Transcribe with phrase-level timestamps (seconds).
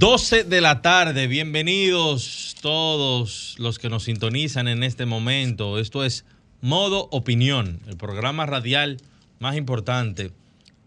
[0.00, 5.78] 12 de la tarde, bienvenidos todos los que nos sintonizan en este momento.
[5.78, 6.24] Esto es
[6.62, 8.96] Modo Opinión, el programa radial
[9.40, 10.32] más importante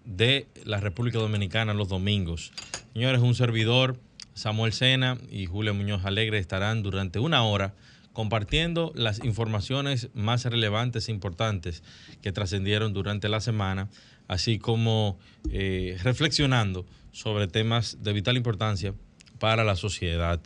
[0.03, 2.53] de la República Dominicana los domingos.
[2.93, 3.99] Señores, un servidor,
[4.33, 7.75] Samuel Sena y Julio Muñoz Alegre estarán durante una hora
[8.13, 11.83] compartiendo las informaciones más relevantes e importantes
[12.23, 13.89] que trascendieron durante la semana,
[14.27, 15.19] así como
[15.51, 18.95] eh, reflexionando sobre temas de vital importancia
[19.43, 20.39] para la sociedad.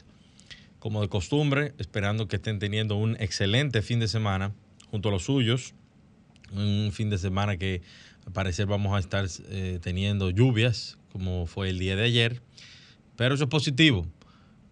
[0.80, 4.55] Como de costumbre, esperando que estén teniendo un excelente fin de semana
[4.90, 5.76] junto a los suyos,
[6.52, 7.84] un fin de semana que
[8.26, 12.41] al parecer vamos a estar eh, teniendo lluvias, como fue el día de ayer,
[13.16, 14.08] pero eso es positivo,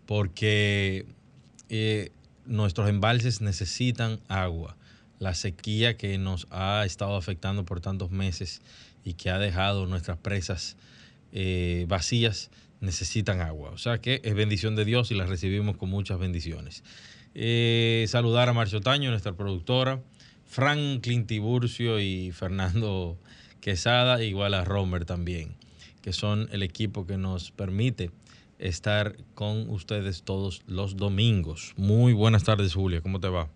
[0.08, 1.06] porque
[1.70, 2.10] eh,
[2.48, 4.76] nuestros embalses necesitan agua.
[5.20, 8.64] La sequía que nos ha estado afectando por tantos meses
[9.04, 10.78] y que ha dejado nuestras presas
[11.32, 13.72] eh, vacías necesitan agua.
[13.72, 16.84] O sea que es bendición de Dios y la recibimos con muchas bendiciones.
[17.34, 20.02] Eh, saludar a Marcio Taño, nuestra productora,
[20.46, 23.18] Franklin Tiburcio y Fernando
[23.60, 25.56] Quesada, igual a Romer también,
[26.02, 28.12] que son el equipo que nos permite
[28.58, 31.74] estar con ustedes todos los domingos.
[31.76, 33.50] Muy buenas tardes, Julia, ¿cómo te va?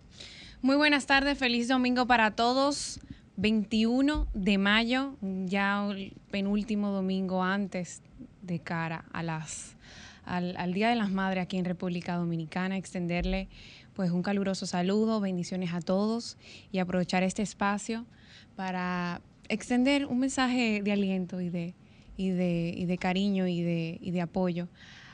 [0.60, 3.00] Muy buenas tardes, feliz domingo para todos.
[3.36, 8.02] 21 de mayo, ya el penúltimo domingo antes
[8.42, 9.76] de cara a las,
[10.24, 13.48] al, Día de las Madres aquí en República Dominicana, extenderle
[13.94, 16.36] pues un caluroso saludo, bendiciones a todos
[16.72, 18.06] y aprovechar este espacio
[18.56, 21.74] para extender un mensaje de aliento y de,
[22.16, 24.68] y de, y de cariño y de, y de apoyo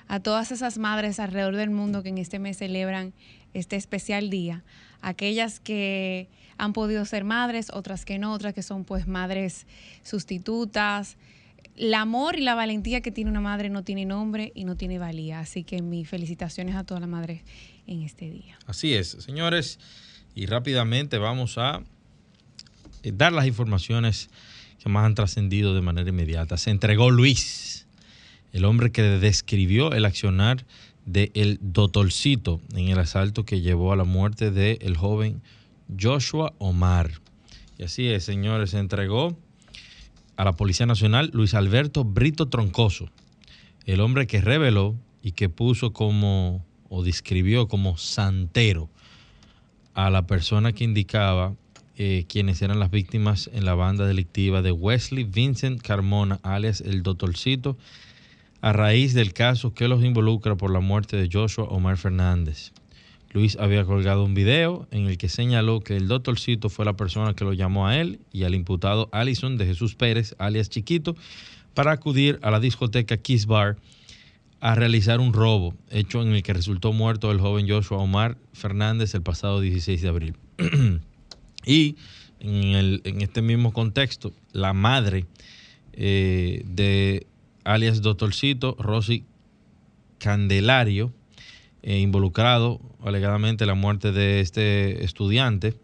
[0.09, 3.13] a todas esas madres alrededor del mundo que en este mes celebran
[3.55, 4.63] este especial día,
[5.01, 6.29] aquellas que
[6.59, 9.67] han podido ser madres, otras que no, otras que son pues madres
[10.03, 11.17] sustitutas.
[11.77, 14.99] El amor y la valentía que tiene una madre no tiene nombre y no tiene
[14.99, 15.41] valía.
[15.41, 17.43] Así que mis felicitaciones a todas las madres
[17.87, 18.59] en este día.
[18.67, 19.79] Así es, señores.
[20.35, 21.83] Y rápidamente vamos a
[23.03, 24.31] eh, dar las informaciones
[24.79, 26.57] que más han trascendido de manera inmediata.
[26.57, 27.87] Se entregó Luis,
[28.53, 30.65] el hombre que describió el accionar
[31.05, 35.43] del el Dotolcito en el asalto que llevó a la muerte del el joven
[36.01, 37.13] Joshua Omar.
[37.79, 39.37] Y así es, señores, se entregó
[40.37, 43.09] a la Policía Nacional Luis Alberto Brito Troncoso,
[43.85, 48.89] el hombre que reveló y que puso como, o describió como santero
[49.95, 51.55] a la persona que indicaba
[51.97, 57.03] eh, quienes eran las víctimas en la banda delictiva de Wesley Vincent Carmona, alias el
[57.03, 57.79] Doctorcito,
[58.61, 62.73] a raíz del caso que los involucra por la muerte de Joshua Omar Fernández.
[63.37, 67.35] Luis había colgado un video en el que señaló que el doctorcito fue la persona
[67.35, 71.15] que lo llamó a él y al imputado Allison de Jesús Pérez, alias Chiquito,
[71.75, 73.77] para acudir a la discoteca Kiss Bar
[74.61, 79.15] a realizar un robo, hecho en el que resultó muerto el joven Joshua Omar Fernández
[79.15, 80.35] el pasado 16 de abril.
[81.67, 81.97] y
[82.41, 85.27] en, este mismo contexto, la madre
[85.93, 87.27] eh, de
[87.65, 89.25] alias Doctorcito, Rosy
[90.17, 91.13] Candelario,
[91.87, 95.75] eh, involucrado alegadamente en la muerte de este estudiante,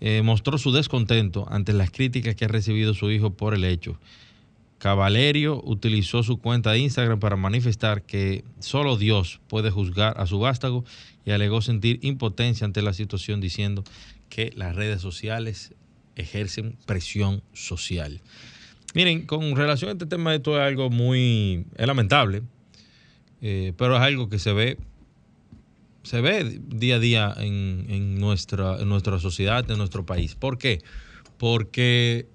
[0.00, 4.00] eh, mostró su descontento ante las críticas que ha recibido su hijo por el hecho.
[4.78, 10.38] Cavalerio utilizó su cuenta de Instagram para manifestar que solo Dios puede juzgar a su
[10.38, 10.82] vástago
[11.26, 13.84] y alegó sentir impotencia ante la situación diciendo
[14.30, 15.74] que las redes sociales
[16.16, 18.22] ejercen presión social.
[18.94, 22.40] Miren, con relación a este tema, esto es algo muy lamentable,
[23.42, 24.78] eh, pero es algo que se ve
[26.04, 30.34] se ve día a día en, nuestra, en nuestra sociedad, en nuestro país.
[30.34, 30.82] ¿Por qué?
[31.38, 32.28] Porque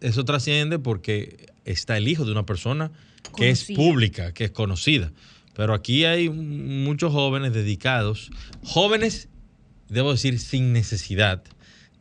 [0.00, 2.92] eso trasciende porque está el hijo de una persona
[3.36, 5.12] que es pública, que es conocida.
[5.54, 8.30] Pero aquí hay muchos jóvenes dedicados,
[8.62, 9.28] jóvenes,
[9.88, 11.42] debo decir, sin necesidad,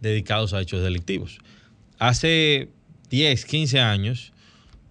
[0.01, 1.39] dedicados a hechos delictivos.
[1.99, 2.69] Hace
[3.09, 4.33] 10, 15 años,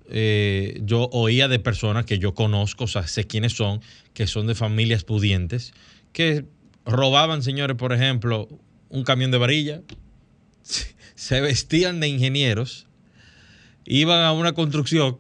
[0.09, 3.81] eh, yo oía de personas que yo conozco, o sea, sé quiénes son,
[4.15, 5.75] que son de familias pudientes,
[6.13, 6.45] que
[6.85, 8.49] robaban, señores, por ejemplo,
[8.89, 9.83] un camión de varilla,
[11.15, 12.87] se vestían de ingenieros,
[13.85, 15.19] iban a una construcción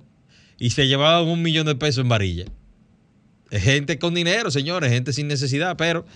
[0.58, 2.44] y se llevaban un millón de pesos en varilla.
[3.50, 6.06] gente con dinero, señores, gente sin necesidad, pero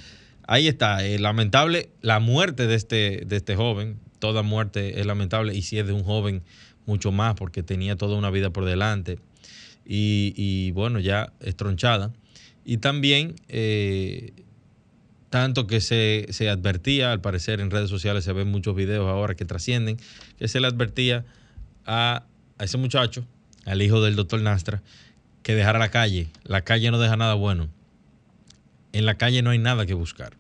[0.47, 5.55] ahí está, eh, lamentable la muerte de este, de este joven, toda muerte es lamentable
[5.55, 6.43] y si es de un joven
[6.87, 9.19] mucho más porque tenía toda una vida por delante
[9.89, 12.13] y, bueno, ya estronchada.
[12.65, 14.33] Y también, eh,
[15.41, 19.45] tanto que se, advertía, al parecer en redes sociales se ven muchos videos ahora que
[19.45, 19.99] trascienden,
[20.39, 21.27] que se le advertía
[21.85, 22.23] a,
[22.57, 23.27] a ese muchacho,
[23.67, 24.83] al hijo del doctor Nastra,
[25.43, 26.29] que dejara la calle.
[26.45, 27.69] La calle no deja nada bueno.
[28.95, 30.33] En la calle no hay nada que buscar.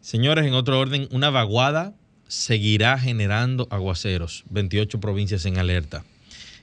[0.00, 1.92] Señores, en otro orden, una vaguada
[2.28, 4.44] seguirá generando aguaceros.
[4.50, 6.04] 28 provincias en alerta.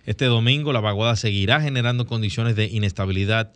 [0.06, 3.52] Este domingo la vaguada seguirá generando condiciones de inestabilidad,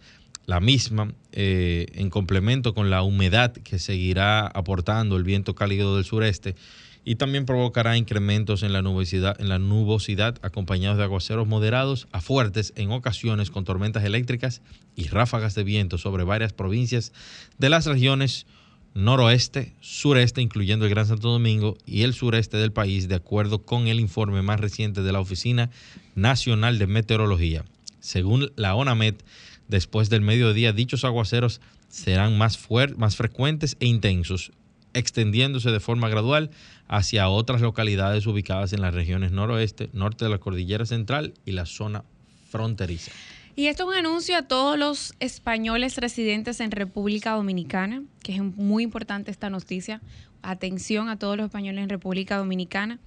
[0.45, 6.05] la misma eh, en complemento con la humedad que seguirá aportando el viento cálido del
[6.05, 6.55] sureste
[7.03, 12.21] y también provocará incrementos en la nubosidad, en la nubosidad acompañados de aguaceros moderados a
[12.21, 14.61] fuertes en ocasiones con tormentas eléctricas
[14.95, 17.11] y ráfagas de viento sobre varias provincias
[17.57, 18.45] de las regiones
[18.93, 23.87] noroeste, sureste, incluyendo el Gran Santo Domingo y el sureste del país, de acuerdo con
[23.87, 25.69] el informe más reciente de la Oficina
[26.15, 27.63] Nacional de Meteorología.
[27.99, 29.23] Según la ONAMET,
[29.71, 32.59] después del mediodía dichos aguaceros serán más,
[32.97, 34.51] más frecuentes e intensos,
[34.93, 36.51] extendiéndose de forma gradual
[36.89, 41.65] hacia otras localidades ubicadas en las regiones noroeste, norte de la cordillera central y la
[41.65, 42.03] zona
[42.49, 43.11] fronteriza.
[43.55, 48.41] Y esto es un anuncio a todos los españoles residentes en República Dominicana, que es
[48.41, 50.01] muy importante esta noticia.
[50.41, 52.99] Atención a todos los españoles en República Dominicana.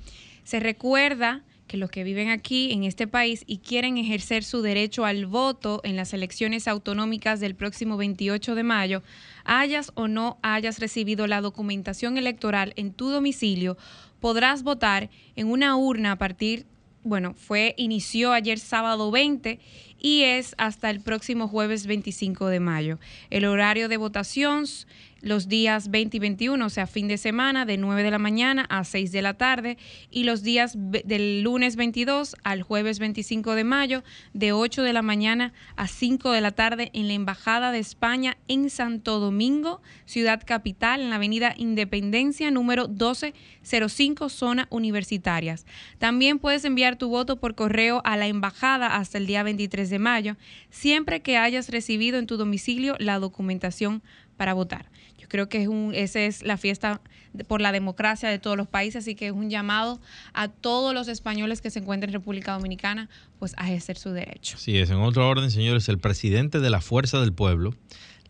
[0.44, 5.04] Se recuerda que los que viven aquí en este país y quieren ejercer su derecho
[5.04, 9.02] al voto en las elecciones autonómicas del próximo 28 de mayo,
[9.44, 13.76] hayas o no hayas recibido la documentación electoral en tu domicilio,
[14.20, 16.66] podrás votar en una urna a partir,
[17.02, 19.58] bueno, fue inició ayer sábado 20
[19.98, 22.98] y es hasta el próximo jueves 25 de mayo.
[23.30, 24.64] El horario de votación
[25.24, 28.66] los días 20 y 21, o sea, fin de semana, de 9 de la mañana
[28.68, 29.78] a 6 de la tarde,
[30.10, 34.04] y los días del lunes 22 al jueves 25 de mayo,
[34.34, 38.36] de 8 de la mañana a 5 de la tarde, en la Embajada de España
[38.48, 45.64] en Santo Domingo, ciudad capital, en la Avenida Independencia, número 1205, zona universitarias.
[45.98, 49.98] También puedes enviar tu voto por correo a la Embajada hasta el día 23 de
[49.98, 50.36] mayo,
[50.68, 54.02] siempre que hayas recibido en tu domicilio la documentación
[54.36, 54.90] para votar.
[55.24, 57.00] Yo creo que es un, esa es la fiesta
[57.48, 60.00] por la democracia de todos los países, así que es un llamado
[60.34, 64.58] a todos los españoles que se encuentren en República Dominicana, pues a ejercer su derecho.
[64.58, 67.74] Sí, es en otro orden, señores, el presidente de la Fuerza del Pueblo,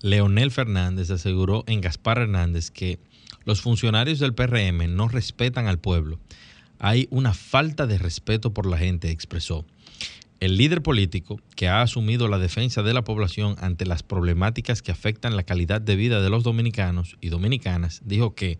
[0.00, 3.00] Leonel Fernández, aseguró en Gaspar Hernández que
[3.44, 6.20] los funcionarios del PRM no respetan al pueblo.
[6.78, 9.66] Hay una falta de respeto por la gente, expresó.
[10.44, 14.92] El líder político que ha asumido la defensa de la población ante las problemáticas que
[14.92, 18.58] afectan la calidad de vida de los dominicanos y dominicanas dijo que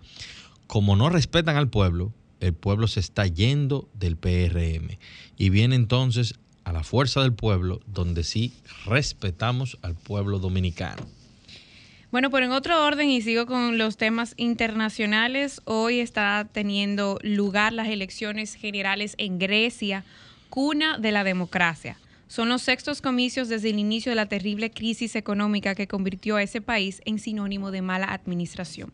[0.66, 4.96] como no respetan al pueblo, el pueblo se está yendo del PRM
[5.36, 8.54] y viene entonces a la fuerza del pueblo donde sí
[8.86, 11.02] respetamos al pueblo dominicano.
[12.10, 17.74] Bueno, pero en otro orden y sigo con los temas internacionales, hoy está teniendo lugar
[17.74, 20.02] las elecciones generales en Grecia
[20.54, 21.96] cuna de la democracia.
[22.28, 26.44] Son los sextos comicios desde el inicio de la terrible crisis económica que convirtió a
[26.44, 28.92] ese país en sinónimo de mala administración.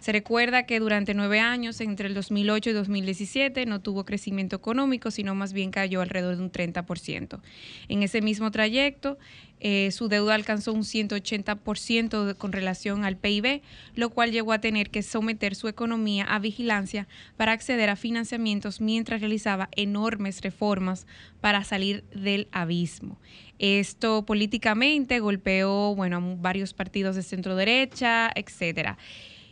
[0.00, 5.10] Se recuerda que durante nueve años, entre el 2008 y 2017, no tuvo crecimiento económico,
[5.10, 7.40] sino más bien cayó alrededor de un 30%.
[7.88, 9.16] En ese mismo trayecto,
[9.60, 13.62] eh, su deuda alcanzó un 180% con relación al PIB,
[13.94, 18.80] lo cual llegó a tener que someter su economía a vigilancia para acceder a financiamientos
[18.80, 21.06] mientras realizaba enormes reformas
[21.40, 23.18] para salir del abismo.
[23.58, 28.98] Esto políticamente golpeó bueno, a varios partidos de centro derecha, etcétera.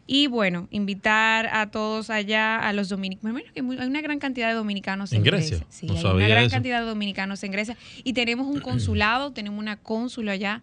[0.07, 3.43] Y bueno, invitar a todos allá, a los dominicanos.
[3.53, 5.67] que hay una gran cantidad de dominicanos en, Grecia.
[5.69, 7.77] Sí, hay una gran cantidad de dominicanos en Grecia.
[8.05, 10.63] Y tenemos un consulado, tenemos una cónsula allá,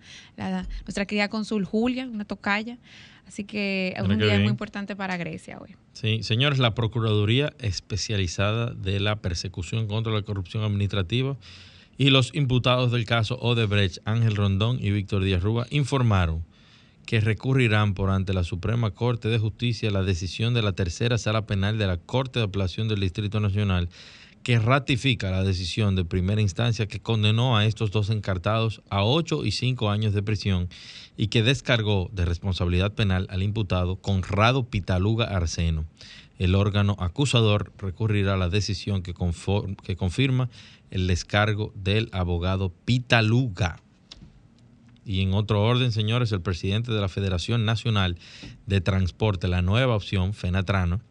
[0.86, 2.78] nuestra querida cónsul Julia, una tocaya.
[3.28, 5.76] Así que es un día muy importante para Grecia hoy.
[5.94, 11.38] Sí, señores, la Procuraduría Especializada de la Persecución contra la Corrupción Administrativa
[11.98, 16.44] y los imputados del caso Odebrecht, Ángel Rondón y Víctor Díaz Rúa, informaron
[17.06, 21.46] que recurrirán por ante la Suprema Corte de Justicia la decisión de la tercera sala
[21.46, 23.90] penal de la Corte de Apelación del Distrito Nacional
[24.44, 29.46] que ratifica la decisión de primera instancia que condenó a estos dos encartados a ocho
[29.46, 30.68] y cinco años de prisión
[31.16, 35.86] y que descargó de responsabilidad penal al imputado Conrado Pitaluga Arseno.
[36.40, 39.14] El órgano acusador recurrirá a la decisión que,
[39.84, 40.50] que confirma
[40.92, 43.78] el descargo del abogado Pitaluga.
[45.06, 48.18] Y en otro orden, señores, el presidente de la Federación Nacional
[48.66, 51.02] de Transporte, la nueva opción, FENATRANO,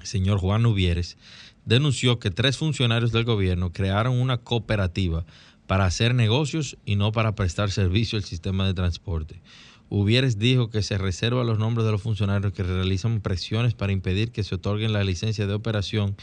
[0.00, 1.16] el señor Juan Ubieres,
[1.64, 5.26] denunció que tres funcionarios del gobierno crearon una cooperativa
[5.66, 9.42] para hacer negocios y no para prestar servicio al sistema de transporte.
[9.88, 14.32] Ubieres dijo que se reserva los nombres de los funcionarios que realizan presiones para impedir
[14.32, 16.16] que se otorguen la licencia de operación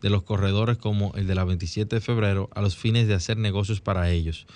[0.00, 3.36] de los corredores como el de la 27 de febrero a los fines de hacer
[3.36, 4.46] negocios para ellos.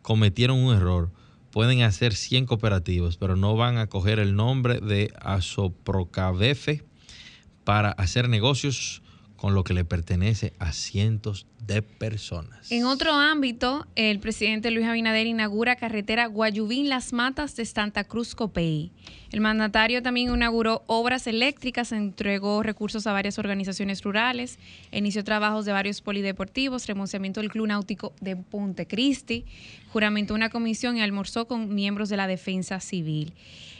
[0.00, 1.10] Cometieron un error.
[1.54, 6.82] Pueden hacer 100 cooperativas, pero no van a coger el nombre de Asoprocabefe
[7.62, 9.03] para hacer negocios
[9.44, 12.72] con lo que le pertenece a cientos de personas.
[12.72, 18.34] En otro ámbito, el presidente Luis Abinader inaugura carretera Guayubín Las Matas de Santa Cruz
[18.34, 18.90] Copey.
[19.32, 24.58] El mandatario también inauguró obras eléctricas, entregó recursos a varias organizaciones rurales,
[24.92, 29.44] inició trabajos de varios polideportivos, remonciamiento del Club Náutico de Cristi,
[29.92, 33.34] juramentó una comisión y almorzó con miembros de la Defensa Civil.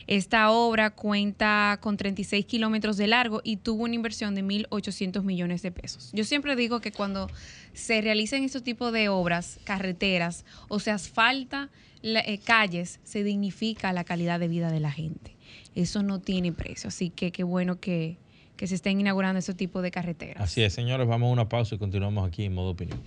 [0.06, 5.62] Esta obra cuenta con 36 kilómetros de largo y tuvo una inversión de 1.800 millones
[5.62, 6.10] de pesos.
[6.12, 7.30] Yo siempre digo que cuando
[7.72, 11.70] se realicen estos tipos de obras, carreteras o se asfalta
[12.02, 15.36] eh, calles, se dignifica la calidad de vida de la gente.
[15.74, 16.88] Eso no tiene precio.
[16.88, 18.18] Así que qué bueno que,
[18.56, 20.42] que se estén inaugurando este tipo de carreteras.
[20.42, 23.00] Así es, señores, vamos a una pausa y continuamos aquí en modo opinión.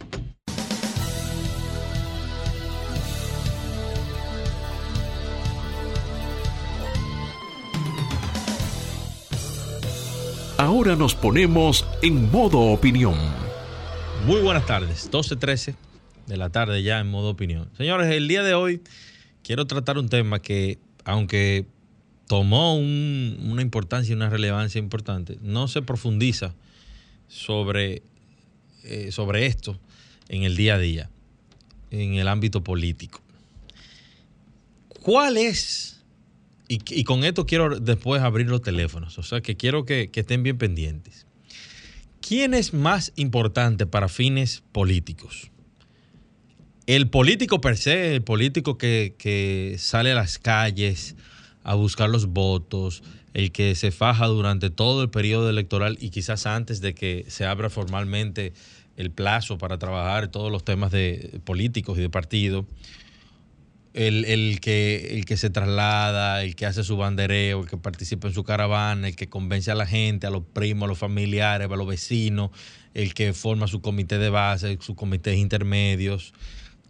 [10.67, 13.15] Ahora nos ponemos en modo opinión.
[14.25, 15.75] Muy buenas tardes, 12.13
[16.25, 17.69] de la tarde ya en modo opinión.
[17.77, 18.81] Señores, el día de hoy
[19.43, 21.65] quiero tratar un tema que, aunque
[22.27, 26.53] tomó una importancia y una relevancia importante, no se profundiza
[27.29, 28.01] sobre,
[28.83, 29.79] eh, sobre esto
[30.27, 31.09] en el día a día,
[31.91, 33.21] en el ámbito político.
[35.01, 35.96] ¿Cuál es
[36.67, 40.57] y, con esto quiero después abrir los teléfonos, o sea que quiero que, estén bien
[40.57, 41.25] pendientes.
[42.19, 45.51] ¿Quién es más importante para fines políticos?
[46.85, 51.15] El político per se, el político que, sale a las calles
[51.63, 53.01] a buscar los votos,
[53.33, 57.45] el que se faja durante todo el periodo electoral y quizás antes de que se
[57.45, 58.53] abra formalmente
[58.97, 62.65] el plazo para trabajar todos los temas de políticos y de partido
[63.97, 68.33] el, que, el que se traslada, el que hace su bandereo, el que participa en
[68.33, 71.75] su caravana, el que convence a la gente, a los primos, a los familiares, a
[71.75, 72.51] los vecinos,
[72.93, 76.33] el que forma su comité de base, sus comités intermedios,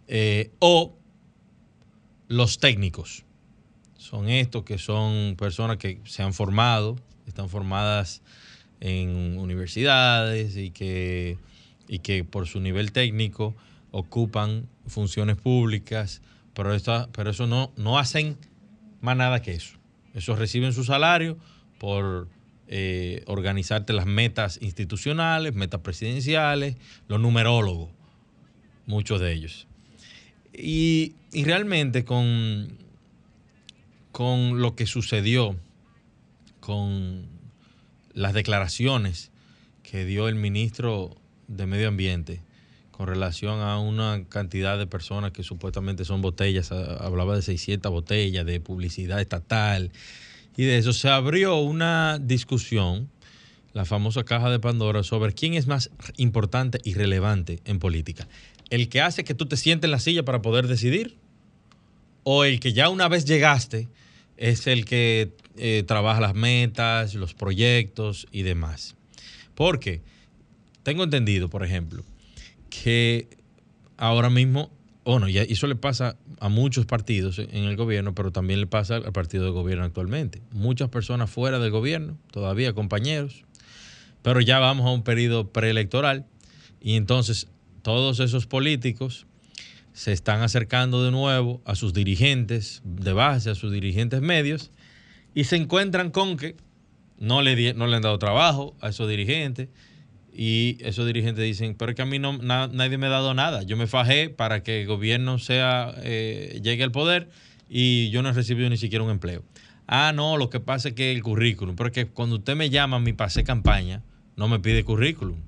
[0.06, 0.98] eh, o
[2.28, 3.24] los técnicos.
[3.96, 6.96] Son estos que son personas que se han formado,
[7.26, 8.20] están formadas
[8.80, 11.38] en universidades y que,
[11.88, 13.56] y que por su nivel técnico
[13.92, 16.20] ocupan funciones públicas
[16.58, 16.76] pero,
[17.12, 18.36] pero eso no, no hacen
[19.00, 19.76] más nada que eso.
[20.12, 21.38] Eso reciben su salario
[21.78, 22.28] por
[22.66, 26.74] eh, organizarte las metas institucionales, metas presidenciales,
[27.06, 27.90] los numerólogos,
[28.86, 29.68] muchos de ellos.
[30.52, 32.76] Y, realmente con,
[34.10, 35.54] con lo que sucedió,
[36.58, 37.26] con
[38.14, 39.30] las declaraciones
[39.84, 41.14] que dio el ministro
[41.46, 42.40] de Medio Ambiente,
[42.98, 48.44] con relación a una cantidad de personas que supuestamente son botellas, hablaba de 600 botellas
[48.44, 49.92] de publicidad estatal
[50.56, 53.08] y de eso se abrió una discusión,
[53.72, 58.26] la famosa caja de Pandora, sobre quién es más importante y relevante en política.
[58.68, 61.16] El que hace que tú te sientes en la silla para poder decidir
[62.24, 63.86] o el que ya una vez llegaste
[64.36, 68.96] es el que eh, trabaja las metas, los proyectos y demás.
[69.54, 70.00] Porque
[70.82, 72.02] tengo entendido, por ejemplo,
[72.82, 73.28] que
[73.96, 74.70] ahora mismo,
[75.04, 78.96] bueno, y eso le pasa a muchos partidos en el gobierno, pero también le pasa
[78.96, 80.42] al partido de gobierno actualmente.
[80.52, 83.44] Muchas personas fuera del gobierno, todavía compañeros,
[84.22, 86.26] pero ya vamos a un periodo preelectoral
[86.80, 87.48] y entonces
[87.82, 89.26] todos esos políticos
[89.92, 94.70] se están acercando de nuevo a sus dirigentes de base, a sus dirigentes medios,
[95.34, 96.54] y se encuentran con que
[97.18, 99.68] no le, no le han dado trabajo a esos dirigentes,
[100.40, 103.64] y esos dirigentes dicen, pero es que a mí no, nadie me ha dado nada.
[103.64, 107.28] Yo me fajé para que el gobierno sea, eh, llegue al poder
[107.68, 109.42] y yo no he recibido ni siquiera un empleo.
[109.88, 113.12] Ah, no, lo que pasa es que el currículum, porque cuando usted me llama mi
[113.12, 114.04] pase campaña,
[114.36, 115.38] no me pide currículum.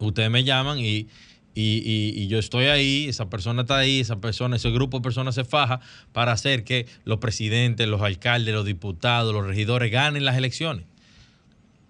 [0.00, 1.08] Ustedes me llaman y,
[1.54, 5.46] y, yo estoy ahí, esa persona está ahí, esa persona, ese grupo de personas se
[5.46, 5.80] faja
[6.12, 10.84] para hacer que los presidentes, los alcaldes, los diputados, los regidores ganen las elecciones.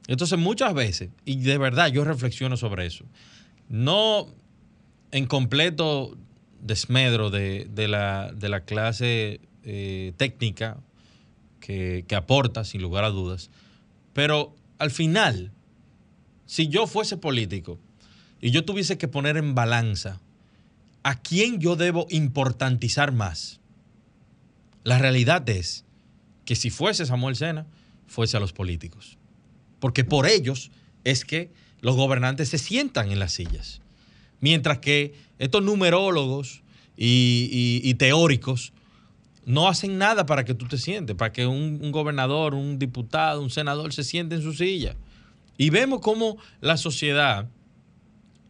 [0.09, 3.05] Entonces muchas veces, y de verdad yo reflexiono sobre eso,
[3.69, 4.29] no
[5.11, 6.17] en completo
[6.61, 10.79] desmedro de, la, clase eh, técnica
[11.61, 13.51] que, que aporta, sin lugar a dudas.
[14.13, 15.53] Pero al final,
[16.47, 17.79] si yo fuese político
[18.41, 20.21] y yo tuviese que poner en balanza
[21.03, 23.61] a quién yo debo importantizar más,
[24.85, 25.85] la realidad es
[26.45, 27.67] que si fuese Samuel Sena,
[28.07, 29.19] fuese a los políticos.
[29.87, 30.73] Porque por ellos
[31.05, 33.83] es que los gobernantes se sientan en las sillas.
[34.40, 36.64] Mientras que estos numerólogos
[36.97, 38.73] y, teóricos
[39.45, 43.50] no hacen nada para que tú te sientes, para que un, gobernador, un diputado, un
[43.50, 44.97] senador se siente en su silla.
[45.57, 47.49] Y vemos cómo la sociedad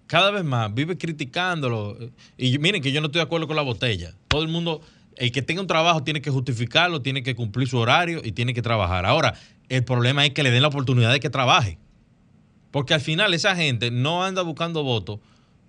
[0.06, 1.98] cada vez más vive criticándolo.
[2.38, 4.14] Y miren que yo no estoy de acuerdo con la botella.
[4.28, 4.80] Todo el mundo,
[5.16, 8.54] el que tenga un trabajo tiene que justificarlo, tiene que cumplir su horario y tiene
[8.54, 9.04] que trabajar.
[9.04, 9.34] Ahora,
[9.68, 11.78] el problema es que le den la oportunidad de que trabaje.
[12.70, 15.20] Porque al final esa gente no anda buscando votos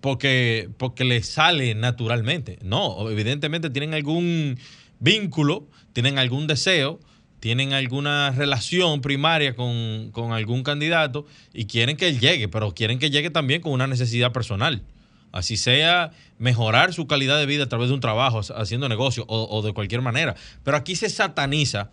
[0.02, 2.60] porque, porque le sale naturalmente.
[2.62, 4.58] No, evidentemente tienen algún
[5.00, 7.00] vínculo, tienen algún deseo,
[7.40, 13.10] tienen alguna relación primaria con, algún candidato y quieren que él llegue, pero quieren que
[13.10, 14.84] llegue también con una necesidad personal.
[15.32, 19.62] Así sea mejorar su calidad de vida a través de un trabajo, haciendo negocio o,
[19.62, 20.36] de cualquier manera.
[20.64, 21.92] Pero aquí se sataniza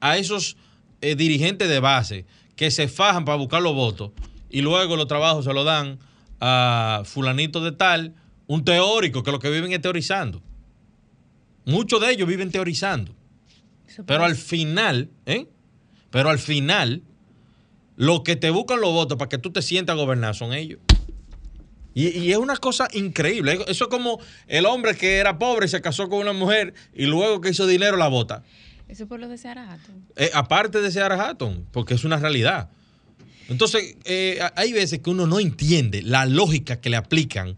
[0.00, 0.56] a esos
[1.00, 2.26] eh, dirigentes de base
[2.56, 4.10] que se fajan para buscar los votos
[4.50, 5.98] y luego los trabajos se lo dan
[6.40, 8.14] a fulanito de tal,
[8.46, 10.42] un teórico, que lo que viven es teorizando.
[11.64, 13.14] Muchos de ellos viven teorizando.
[14.06, 15.46] Pero al final, ¿eh?
[16.10, 17.02] Pero al final,
[17.96, 20.80] lo que te buscan los votos para que tú te sientas a gobernar son ellos.
[21.94, 23.58] Y, es una cosa increíble.
[23.66, 27.06] Eso es como el hombre que era pobre y se casó con una mujer y
[27.06, 28.44] luego que hizo dinero la vota.
[28.88, 30.06] Eso es por lo de Seara Hatton.
[30.16, 32.70] Eh, aparte de Seara Hatton, porque es una realidad.
[33.48, 37.56] Entonces, eh, hay veces que uno no entiende la lógica que le aplican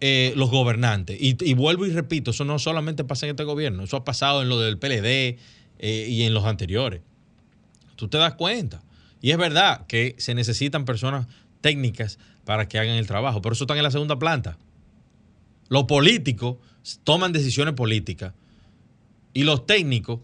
[0.00, 1.16] eh, los gobernantes.
[1.20, 4.48] Y, vuelvo y repito, eso no solamente pasa en este gobierno, eso ha pasado en
[4.48, 5.38] lo del PLD
[5.80, 7.02] y en los anteriores.
[7.96, 8.82] Tú te das cuenta.
[9.20, 11.26] Y es verdad que se necesitan personas
[11.60, 14.58] técnicas para que hagan el trabajo, pero eso está en la segunda planta.
[15.68, 16.56] Los políticos
[17.04, 18.34] toman decisiones políticas
[19.32, 20.20] y los técnicos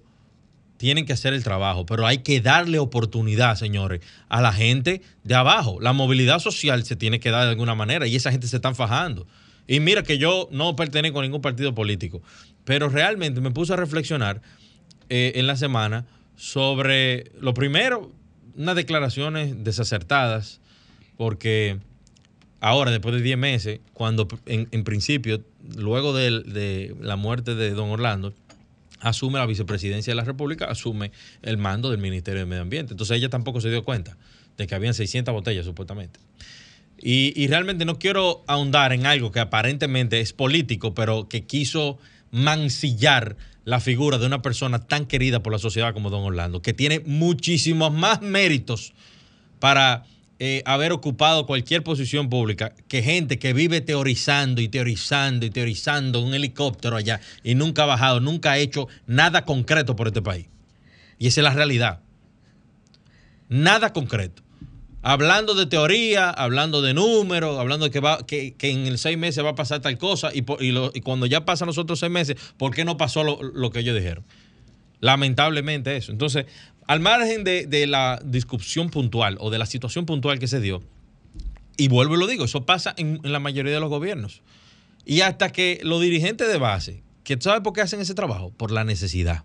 [0.79, 5.35] tienen que hacer el trabajo, pero hay que darle oportunidad, señores, a la gente de
[5.35, 5.79] abajo.
[5.81, 8.75] La movilidad social se tiene que dar de alguna manera y esa gente se están
[8.75, 9.27] fajando.
[9.67, 12.23] Y mira que yo no pertenezco a ningún partido político,
[12.65, 14.41] pero realmente me puse a reflexionar
[15.11, 18.13] eh, en la semana sobre, lo primero,
[18.57, 20.61] unas declaraciones desacertadas,
[21.17, 21.79] porque
[22.61, 25.43] ahora, después de 10 meses, cuando en, principio,
[25.77, 28.33] luego de la muerte de don Orlando,
[29.01, 32.93] asume la vicepresidencia de la República, asume el mando del Ministerio de Medio Ambiente.
[32.93, 34.17] Entonces ella tampoco se dio cuenta
[34.57, 36.21] de que habían 600 botellas supuestamente.
[37.01, 41.99] Y, realmente no quiero ahondar en algo que aparentemente es político, pero que quiso
[42.33, 46.73] mancillar la figura de una persona tan querida por la sociedad como don Orlando, que
[46.73, 48.95] tiene muchísimos más méritos
[49.61, 50.07] para
[50.41, 56.21] eh, haber ocupado cualquier posición pública que gente que vive teorizando y teorizando y teorizando
[56.21, 60.47] un helicóptero allá y nunca ha bajado, nunca ha hecho nada concreto por este país.
[61.19, 62.01] Y esa es la realidad.
[63.49, 64.43] Nada concreto.
[65.03, 69.45] Hablando de teoría, hablando de números, hablando de que, va, que, en el seis meses
[69.45, 72.75] va a pasar tal cosa y, y, cuando ya pasan los otros seis meses, ¿por
[72.75, 74.25] qué no pasó lo, lo que ellos dijeron?
[75.01, 76.13] Lamentablemente eso.
[76.13, 76.47] Entonces,
[76.89, 80.83] al margen de, la discusión puntual o de la situación puntual que se dio,
[81.77, 84.43] y vuelvo y lo digo, eso pasa en, la mayoría de los gobiernos.
[85.05, 88.51] Y hasta que los dirigentes de base, que ¿sabe por qué hacen ese trabajo?
[88.57, 89.45] Por la necesidad.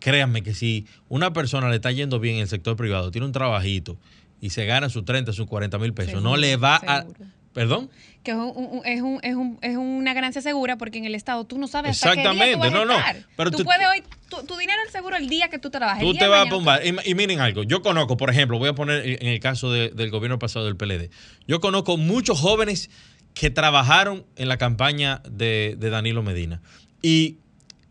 [0.00, 3.32] Créanme que si una persona le está yendo bien en el sector privado, tiene un
[3.32, 3.96] trabajito
[4.40, 7.06] y se gana sus 30, sus 40 mil pesos, no le va a
[7.52, 7.90] ¿Perdón?
[8.22, 11.96] Que es, un, es, es, una ganancia segura porque en el Estado tú no sabes
[11.96, 13.26] Exactamente, hasta qué día tú vas no, no.
[13.36, 14.02] Pero tú, puedes hoy,
[14.46, 16.02] tu, dinero es seguro el día que tú trabajes.
[16.02, 16.80] Tú te vas a bombar.
[16.86, 20.38] Y, miren algo, yo conozco, por ejemplo, voy a poner en el caso del gobierno
[20.38, 21.10] pasado del PLD,
[21.46, 22.90] yo conozco muchos jóvenes
[23.34, 26.62] que trabajaron en la campaña de, Danilo Medina.
[27.02, 27.38] Y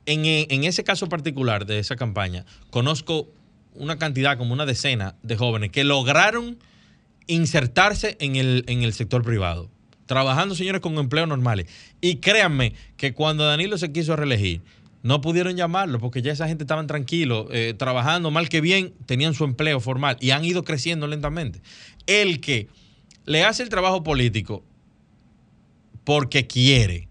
[0.08, 3.28] en, en ese caso particular de esa campaña, conozco
[3.76, 6.58] una cantidad, como una decena de jóvenes que lograron
[7.27, 9.69] insertarse en el, en el sector privado,
[10.05, 11.67] trabajando, señores, con empleos normales.
[12.01, 14.62] Y créanme que cuando Danilo se quiso reelegir,
[15.03, 19.34] no pudieron llamarlo porque ya esa gente estaban tranquilos, eh, trabajando mal que bien, tenían
[19.34, 21.62] su empleo formal y han ido creciendo lentamente.
[22.05, 22.67] El que
[23.25, 24.63] le hace el trabajo político
[26.03, 27.07] porque quiere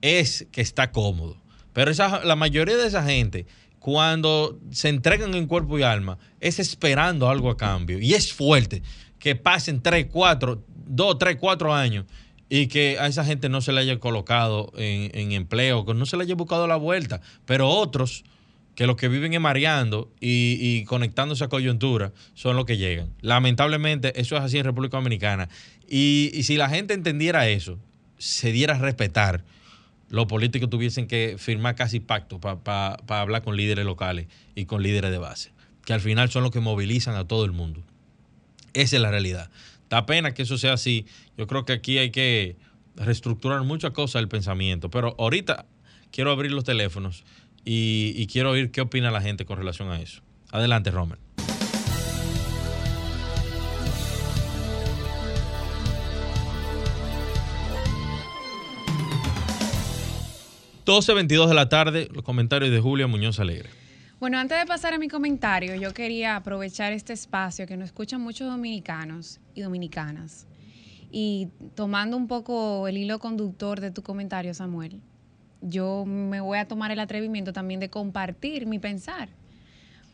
[0.00, 1.36] es que está cómodo.
[1.72, 3.46] Pero esa, la mayoría de esa gente
[3.88, 7.98] cuando se entregan en cuerpo y alma, es esperando algo a cambio.
[7.98, 8.82] Y es fuerte
[9.18, 12.04] que pasen 3, 4, 2, 3, 4 años
[12.50, 16.18] y que a esa gente no se le haya colocado en, empleo, que no se
[16.18, 18.24] le haya buscado la vuelta, pero otros
[18.74, 23.14] que los que viven en mareando y, conectándose a coyuntura son los que llegan.
[23.22, 25.48] Lamentablemente eso es así en República Dominicana.
[25.88, 27.78] Y, y si la gente entendiera eso,
[28.18, 29.44] se diera a respetar,
[30.10, 35.10] los políticos tuviesen que firmar casi pactos para hablar con líderes locales y con líderes
[35.10, 35.52] de base,
[35.84, 37.82] que al final son los que movilizan a todo el mundo.
[38.72, 39.50] Esa es la realidad.
[39.90, 41.06] Da pena que eso sea así.
[41.36, 42.56] Yo creo que aquí hay que
[42.96, 45.66] reestructurar muchas cosas del pensamiento, pero ahorita
[46.10, 47.24] quiero abrir los teléfonos
[47.64, 50.22] y, y quiero oír qué opina la gente con relación a eso.
[50.50, 51.18] Adelante, Romer.
[60.88, 63.68] 12.22 de la tarde, los comentarios de Julia Muñoz Alegre.
[64.20, 68.22] Bueno, antes de pasar a mi comentario, yo quería aprovechar este espacio que nos escuchan
[68.22, 70.46] muchos dominicanos y dominicanas.
[71.10, 75.02] Y tomando un poco el hilo conductor de tu comentario, Samuel,
[75.60, 79.28] yo me voy a tomar el atrevimiento también de compartir mi pensar,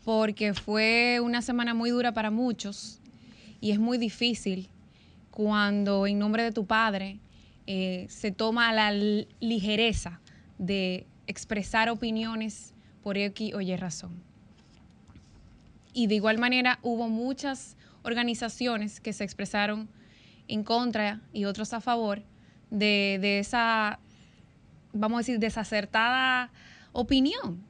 [0.03, 2.99] porque fue una semana muy dura para muchos
[3.61, 4.67] y es muy difícil
[5.31, 7.19] cuando en nombre de tu padre
[7.65, 10.19] eh, se toma la ligereza
[10.57, 14.21] de expresar opiniones por X o Y razón.
[15.93, 19.87] Y de igual manera hubo muchas organizaciones que se expresaron
[20.47, 22.21] en contra y otros a favor
[22.69, 23.99] de, esa,
[24.93, 26.51] vamos a decir, desacertada
[26.91, 27.63] opinión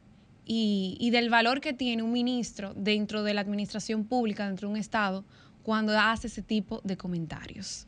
[0.45, 4.73] y, y, del valor que tiene un ministro dentro de la administración pública, dentro de
[4.73, 5.23] un Estado,
[5.63, 7.87] cuando hace ese tipo de comentarios.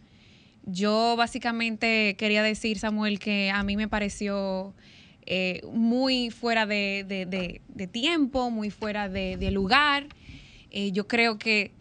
[0.69, 4.73] Yo básicamente quería decir, Samuel, que a mí me pareció
[5.25, 10.07] eh, muy fuera de, tiempo, muy fuera de, lugar.
[10.69, 11.71] Eh, yo creo que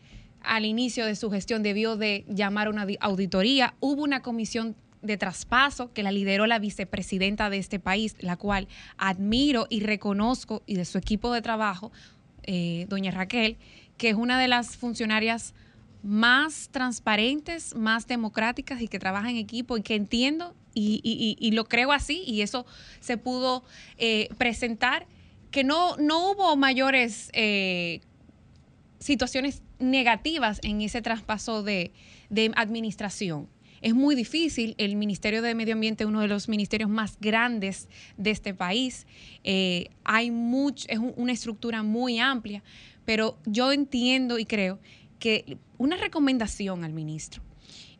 [0.40, 3.75] al inicio de su gestión debió de llamar una auditoría.
[3.81, 8.68] Hubo una comisión de traspaso que la lideró la vicepresidenta de este país, la cual
[8.99, 11.90] admiro y reconozco, y de su equipo de trabajo,
[12.44, 13.57] eh, doña Raquel,
[13.96, 15.55] que es una de las funcionarias
[16.07, 21.90] más transparentes, más democráticas y que trabaja en equipo y que entiendo y, lo creo
[21.90, 22.66] así y eso
[23.01, 23.64] se pudo
[23.97, 25.07] eh, presentar,
[25.51, 28.01] que no, no hubo mayores eh,
[28.99, 31.92] situaciones negativas en ese traspaso de,
[32.55, 33.49] administración.
[33.83, 34.75] Es muy difícil.
[34.79, 39.07] El Ministerio de Medio Ambiente es uno de los ministerios más grandes de este país.
[39.45, 42.62] Eh, hay mucho, es una estructura muy amplia,
[43.05, 44.79] pero yo entiendo y creo
[45.18, 47.42] que una recomendación al ministro,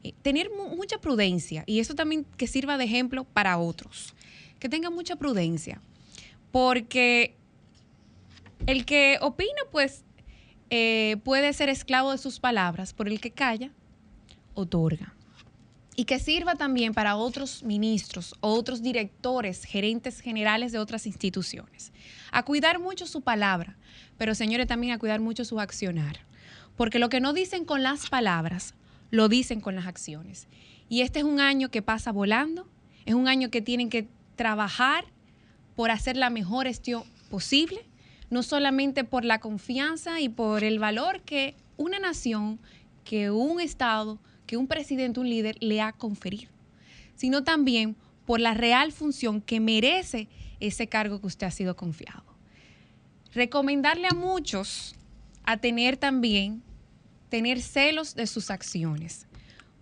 [0.03, 4.15] eh, tener mucha prudencia y eso también que sirva de ejemplo para otros,
[4.59, 5.81] que tengan mucha prudencia,
[6.53, 7.35] porque
[8.67, 10.05] el que opina pues
[10.71, 13.71] eh, puede ser esclavo de sus palabras, por el que calla,
[14.55, 15.15] otorga.
[15.99, 21.93] Y que sirva también para otros ministros, otros directores, gerentes generales de otras instituciones.
[22.33, 23.79] A cuidar mucho su palabra,
[24.19, 26.26] pero señores también a cuidar mucho su accionar.
[26.77, 28.75] Porque lo que no dicen con las palabras,
[29.11, 30.47] lo dicen con las acciones.
[30.89, 32.69] Y este es un año que pasa volando,
[33.05, 35.05] es un año que tienen que trabajar
[35.75, 37.81] por hacer la mejor gestión posible,
[38.31, 42.59] no solamente por la confianza y por el valor que una nación,
[43.05, 46.51] que un Estado, que un presidente, un líder le ha conferido,
[47.15, 50.29] sino también por la real función que merece
[50.61, 52.25] ese cargo que usted ha sido confiado.
[53.33, 54.97] Recomendarle a muchos
[55.45, 56.63] a tener también
[57.37, 59.27] tener celos de sus acciones,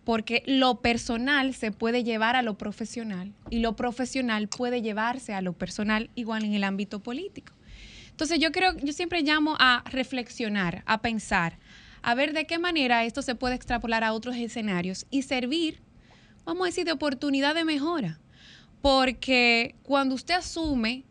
[0.03, 5.41] porque lo personal se puede llevar a lo profesional y lo profesional puede llevarse a
[5.41, 7.53] lo personal igual en el ámbito político.
[8.11, 11.61] Entonces yo creo, yo siempre llamo a reflexionar, a pensar,
[12.03, 15.81] a ver de qué manera esto se puede extrapolar a otros escenarios y servir,
[16.45, 18.19] vamos a decir, de oportunidad de mejora.
[18.83, 21.05] Porque cuando usted asume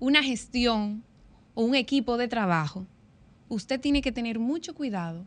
[0.00, 1.04] una gestión
[1.52, 2.86] o un equipo de trabajo,
[3.50, 5.26] usted tiene que tener mucho cuidado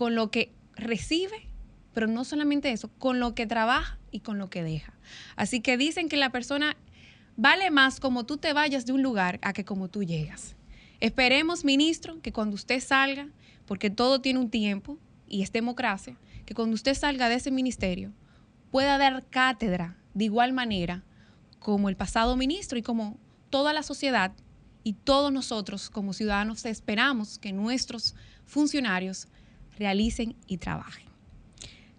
[0.00, 1.46] con lo que recibe,
[1.92, 4.94] pero no solamente eso, con lo que trabaja y con lo que deja.
[5.36, 6.74] Así que dicen que la persona
[7.36, 10.56] vale más como tú te vayas de un lugar a que como tú llegas.
[11.00, 13.28] Esperemos, ministro, que cuando usted salga,
[13.66, 14.96] porque todo tiene un tiempo
[15.28, 18.10] y es democracia, que cuando usted salga de ese ministerio
[18.70, 21.04] pueda dar cátedra de igual manera
[21.58, 23.18] como el pasado ministro y como
[23.50, 24.32] toda la sociedad
[24.82, 28.14] y todos nosotros como ciudadanos esperamos que nuestros
[28.46, 29.28] funcionarios
[29.80, 31.06] realicen y trabajen.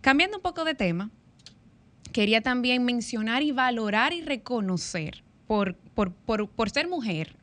[0.02, 1.10] Cambiando un poco de tema,
[2.14, 7.36] quería también mencionar y valorar y reconocer por, por, ser mujer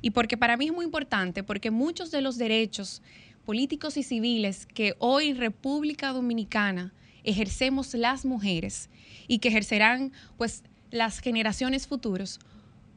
[0.00, 3.02] y porque para mí es muy importante, porque muchos de los derechos
[3.44, 8.88] políticos y civiles que hoy República Dominicana ejercemos las mujeres
[9.26, 12.38] y que ejercerán pues las generaciones futuros,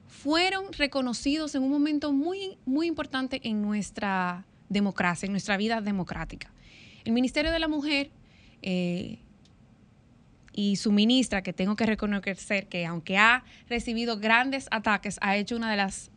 [0.08, 6.52] fueron reconocidos en un momento muy, muy importante en nuestra democracia, en nuestra vida democrática.
[7.10, 8.12] El Ministerio de la Mujer
[8.62, 9.18] eh,
[10.54, 15.56] y su ministra, que tengo que reconocer que aunque ha recibido grandes ataques, ha hecho
[15.56, 16.12] una de las,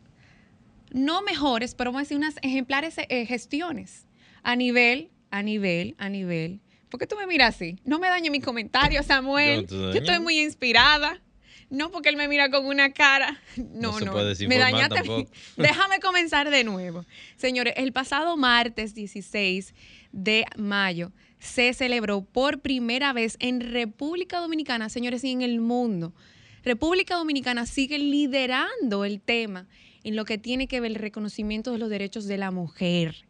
[0.91, 4.05] no mejores, pero vamos a decir, unas ejemplares eh, gestiones
[4.43, 6.61] a nivel, a nivel, a nivel.
[6.89, 7.79] ¿Por qué tú me miras así?
[7.85, 9.65] No me dañe mi comentario, Samuel.
[9.65, 11.22] Yo estoy muy inspirada.
[11.73, 13.41] No, porque él me mira con una cara.
[13.57, 14.13] No, no.
[14.13, 15.01] me dañaste.
[15.57, 17.03] Déjame comenzar de nuevo.
[17.35, 19.73] Señores, el pasado martes 16
[20.11, 26.13] de mayo se celebró por primera vez en República Dominicana, señores, y en el mundo.
[26.63, 29.67] República Dominicana sigue liderando el tema
[30.03, 33.25] en lo que tiene que ver el reconocimiento de los derechos de la mujer.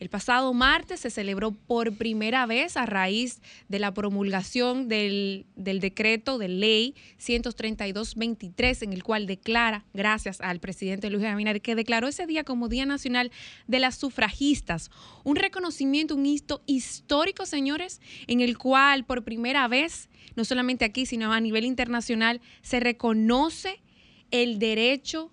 [0.00, 6.38] El pasado martes se celebró por primera vez a raíz de la promulgación del, decreto
[6.38, 12.26] de ley 132-23, en el cual declara, gracias al presidente Luis Abinader, que declaró ese
[12.26, 13.30] día como Día Nacional
[13.66, 14.90] de las Sufragistas,
[15.22, 21.04] un reconocimiento, un hito histórico, señores, en el cual por primera vez, no solamente aquí,
[21.04, 23.82] sino a nivel internacional, se reconoce
[24.30, 25.30] el derecho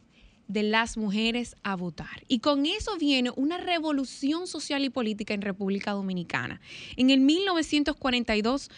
[0.48, 2.24] de las mujeres a votar.
[2.28, 6.60] Y con eso viene una revolución social y política en República Dominicana.
[6.96, 8.70] En el 1942,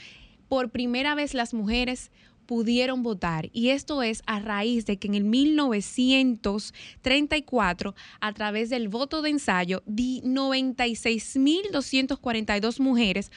[0.47, 2.11] por primera vez las mujeres
[2.45, 3.49] pudieron votar.
[3.53, 9.29] Y esto es a raíz de que en el 1934, a través del voto de
[9.29, 13.31] ensayo, 96.242 mujeres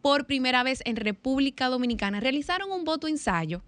[0.00, 3.62] por primera vez en República Dominicana realizaron un voto ensayo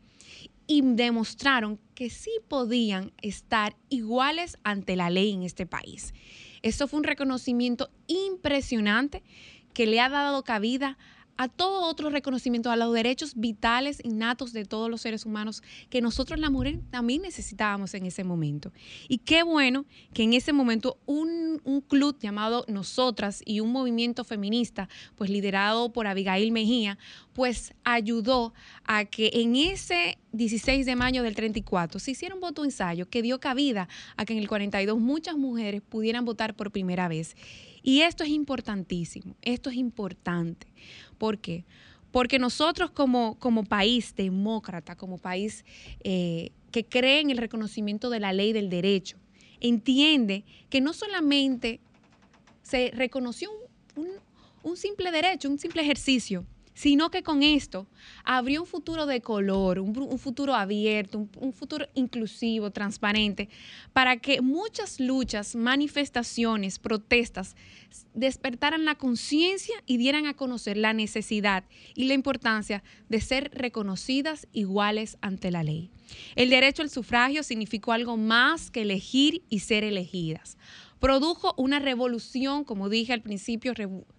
[0.67, 6.13] y demostraron que sí podían estar iguales ante la ley en este país.
[6.63, 9.23] Esto fue un reconocimiento impresionante
[9.73, 10.99] que le ha dado cabida
[11.37, 16.01] a todo otro reconocimiento, a los derechos vitales innatos de todos los seres humanos que
[16.01, 18.73] nosotros las mujeres también necesitábamos en ese momento.
[19.09, 24.25] Y qué bueno que en ese momento un, un, club llamado Nosotras y un movimiento
[24.25, 26.99] feminista, pues liderado por Abigail Mejía,
[27.33, 32.65] pues ayudó a que en ese 16 de mayo del 34 se hiciera un voto
[32.65, 37.09] ensayo que dio cabida a que en el 42 muchas mujeres pudieran votar por primera
[37.09, 37.37] vez.
[37.87, 40.67] Y esto es importantísimo, esto es importante.
[41.19, 41.65] ¿Por qué?
[42.11, 45.65] Porque nosotros como, como país demócrata, como país
[46.03, 49.19] eh, que cree en el reconocimiento de la ley del derecho,
[49.61, 51.79] entiende que no solamente
[52.61, 53.51] se reconoció
[54.65, 56.45] un simple derecho, un simple ejercicio,
[56.77, 57.87] sino que con esto
[58.23, 63.49] habría un futuro de color, un, futuro abierto, un, futuro inclusivo, transparente,
[63.95, 67.57] para que muchas luchas, manifestaciones, protestas
[68.13, 74.47] despertaran la conciencia y dieran a conocer la necesidad y la importancia de ser reconocidas
[74.53, 75.91] iguales ante la ley.
[76.35, 80.59] El derecho al sufragio significó algo más que elegir y ser elegidas
[80.99, 83.75] produjo una revolución, como dije al principio,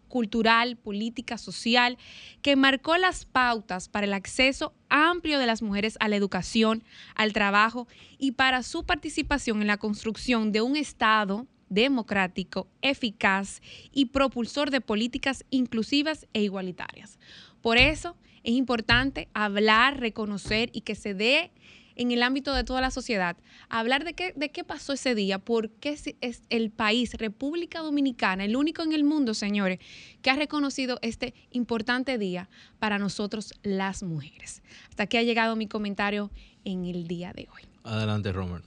[0.07, 1.97] cultural, política, social,
[2.41, 6.83] que marcó las pautas para el acceso amplio de las mujeres a la educación,
[7.15, 14.05] al trabajo y para su participación en la construcción de un Estado democrático, eficaz y
[14.05, 17.19] propulsor de políticas inclusivas e igualitarias.
[17.61, 21.51] Por eso es importante hablar, reconocer y que se dé
[21.97, 23.35] en el ámbito de toda la sociedad,
[23.69, 28.45] hablar de qué, de qué pasó ese día, por qué es el país, República Dominicana,
[28.45, 29.79] el único en el mundo, señores,
[30.21, 34.61] que ha reconocido este importante día para nosotros las mujeres.
[34.89, 36.31] Hasta aquí ha llegado mi comentario
[36.63, 37.63] en el día de hoy.
[37.83, 38.61] Adelante, Romer.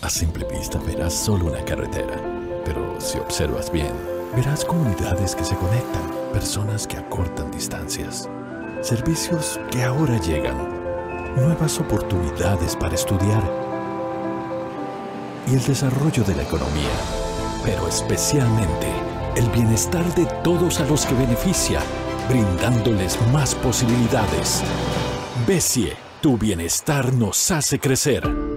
[0.00, 2.35] A simple vista verás solo una carretera
[2.66, 3.94] pero si observas bien,
[4.34, 6.02] verás comunidades que se conectan,
[6.32, 8.28] personas que acortan distancias,
[8.82, 10.56] servicios que ahora llegan,
[11.36, 13.42] nuevas oportunidades para estudiar
[15.46, 16.90] y el desarrollo de la economía,
[17.64, 18.88] pero especialmente
[19.36, 21.80] el bienestar de todos a los que beneficia,
[22.28, 24.62] brindándoles más posibilidades.
[25.46, 28.55] Besie, tu bienestar nos hace crecer.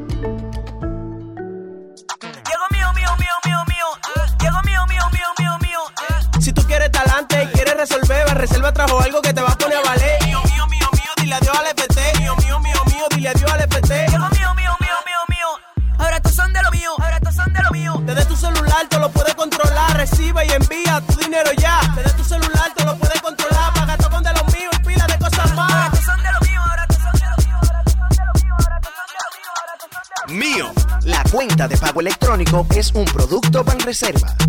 [33.89, 34.48] Banreserva.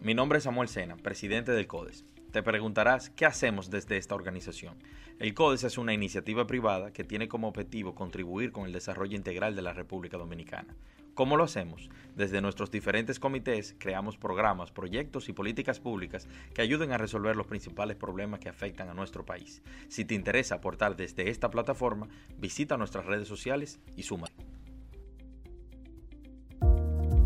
[0.00, 2.04] Mi nombre es Samuel Sena, presidente del CODES.
[2.30, 4.76] Te preguntarás, ¿qué hacemos desde esta organización?
[5.18, 9.56] El CODES es una iniciativa privada que tiene como objetivo contribuir con el desarrollo integral
[9.56, 10.74] de la República Dominicana.
[11.14, 11.90] ¿Cómo lo hacemos?
[12.16, 17.46] Desde nuestros diferentes comités creamos programas, proyectos y políticas públicas que ayuden a resolver los
[17.46, 19.62] principales problemas que afectan a nuestro país.
[19.88, 24.28] Si te interesa aportar desde esta plataforma, visita nuestras redes sociales y suma.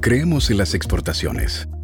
[0.07, 1.69] Creemos en las exportaciones,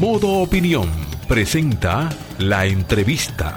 [0.00, 0.90] Modo Opinión
[1.26, 3.56] presenta la entrevista.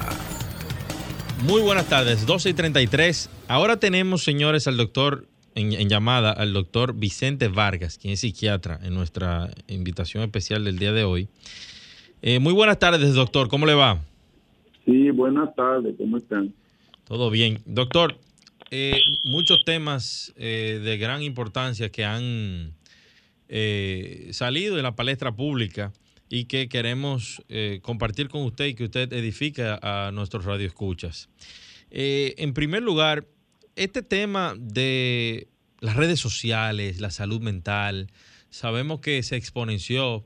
[1.45, 3.29] Muy buenas tardes, 12 y 33.
[3.49, 8.93] Ahora tenemos, señores, al doctor en, llamada al doctor Vicente Vargas, quien es psiquiatra, en
[8.93, 11.27] nuestra invitación especial del día de hoy.
[12.21, 13.49] Eh, muy buenas tardes, doctor.
[13.49, 13.99] ¿Cómo le va?
[14.85, 15.95] Sí, buenas tardes.
[15.97, 16.53] ¿Cómo están?
[17.03, 17.59] Todo bien.
[17.65, 18.15] Doctor,
[18.71, 22.71] eh, muchos temas eh, de gran importancia que han
[24.31, 25.91] salido de la palestra pública
[26.29, 27.41] y que queremos
[27.81, 31.29] compartir con usted y que usted edifique a nuestros radioescuchas.
[31.89, 33.25] en primer lugar,
[33.75, 35.47] este tema de
[35.79, 38.11] las redes sociales, la salud mental,
[38.49, 40.25] sabemos que se exponenció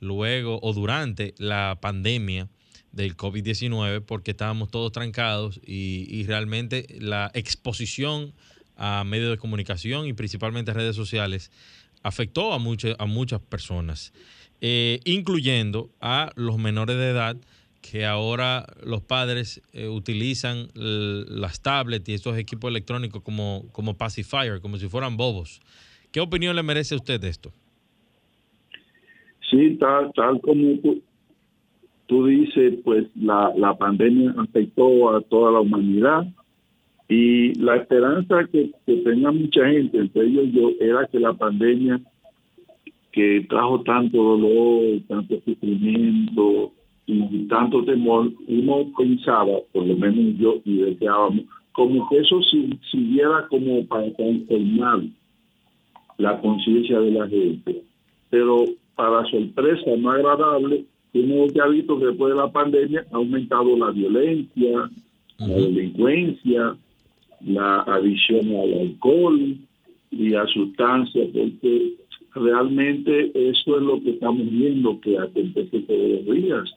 [0.00, 2.48] luego o durante la pandemia
[2.92, 8.34] del COVID-19 porque estábamos todos trancados y, realmente la exposición
[8.76, 11.50] a medios de comunicación y principalmente redes sociales
[12.02, 14.12] afectó a, a muchas personas,
[14.60, 17.36] eh, incluyendo a los menores de edad
[17.80, 24.60] que ahora los padres eh, utilizan las tablets y estos equipos electrónicos como, como pacifier,
[24.60, 25.60] como si fueran bobos.
[26.12, 27.50] ¿Qué opinión le merece a usted de esto?
[29.50, 30.74] Sí, tal, tal como
[32.06, 36.26] tú, dices, pues la, la pandemia afectó a toda la humanidad
[37.08, 42.00] y la esperanza que, que tenga mucha gente, entre ellos yo, era que la pandemia
[43.12, 46.72] que trajo tanto dolor, tanto sufrimiento,
[47.08, 52.40] y tanto temor, uno pensaba, por lo menos yo y deseábamos, como que eso
[52.90, 55.00] siguiera como para transformar
[56.18, 57.82] la conciencia de la gente.
[58.28, 63.16] Pero para sorpresa no agradable, uno ya ha visto que después de la pandemia ha
[63.16, 64.90] aumentado la violencia,
[65.38, 66.76] la delincuencia,
[67.46, 69.56] la adicción al alcohol
[70.10, 71.94] y a sustancias, porque
[72.38, 76.74] realmente eso es lo que estamos viendo que acontece todos los días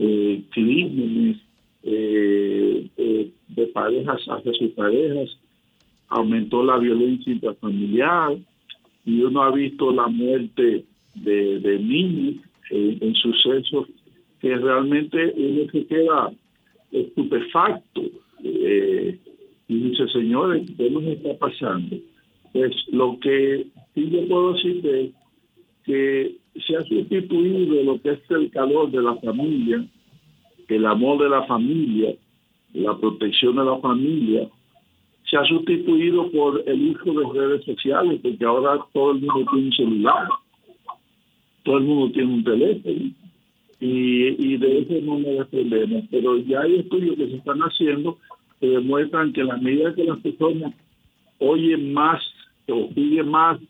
[0.00, 1.38] eh, crímenes
[1.82, 5.36] eh, eh, de parejas hacia sus parejas,
[6.08, 8.36] aumentó la violencia intrafamiliar
[9.04, 10.84] y uno ha visto la muerte
[11.16, 12.36] de, niños
[12.70, 13.88] en sucesos
[14.40, 16.30] que realmente uno se queda
[16.92, 18.02] estupefacto
[18.40, 19.18] y
[19.68, 21.96] dice, señores, ¿qué nos está pasando?
[22.52, 23.66] Pues lo que
[23.98, 25.10] sí yo puedo decir es
[25.84, 29.84] que se ha sustituido lo que es el calor de la familia,
[30.68, 32.14] el amor de la familia,
[32.74, 34.48] la protección de la familia,
[35.30, 39.66] se ha sustituido por el uso de redes sociales, porque ahora todo el mundo tiene
[39.66, 40.28] un celular,
[41.64, 43.10] todo el mundo tiene un teléfono,
[43.80, 46.04] y, de eso no nos defendemos.
[46.10, 48.18] Pero ya hay estudios que se están haciendo
[48.60, 50.74] que demuestran que la medida que las personas
[51.38, 52.20] oyen más
[52.68, 53.60] o siguen más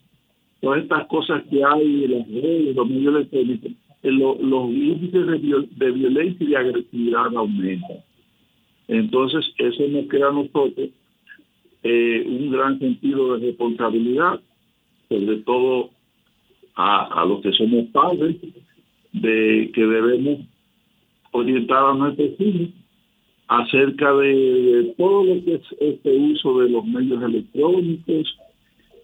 [0.61, 5.91] todas estas cosas que hay en las redes, los medios electrónicos, eh, los índices de,
[5.91, 7.99] violencia y de agresividad aumentan.
[8.89, 10.89] Entonces, eso nos crea a nosotros
[11.83, 14.41] eh, un gran sentido de responsabilidad,
[15.09, 15.91] sobre todo
[16.75, 18.37] a, a los que somos padres,
[19.13, 20.41] de que debemos
[21.33, 22.69] orientar a nuestros hijos
[23.49, 28.39] acerca de, todo lo que es este uso de los medios electrónicos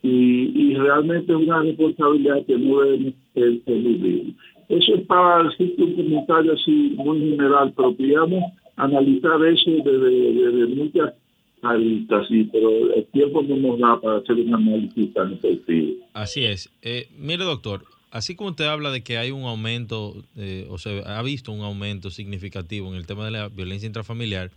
[0.05, 4.35] y, realmente es una responsabilidad que no debemos eludir.
[4.69, 8.45] Eso es para decir un comentario así muy general, pero queríamos
[8.77, 11.15] analizar eso desde, muchas
[11.63, 15.95] aristas, sí, pero el tiempo no nos da para hacer un análisis tan efectivo.
[16.13, 16.71] Así es.
[16.83, 21.03] Eh, mire, doctor, así como usted habla de que hay un aumento, eh, o se
[21.07, 24.51] ha visto un aumento significativo en el tema de la violencia intrafamiliar,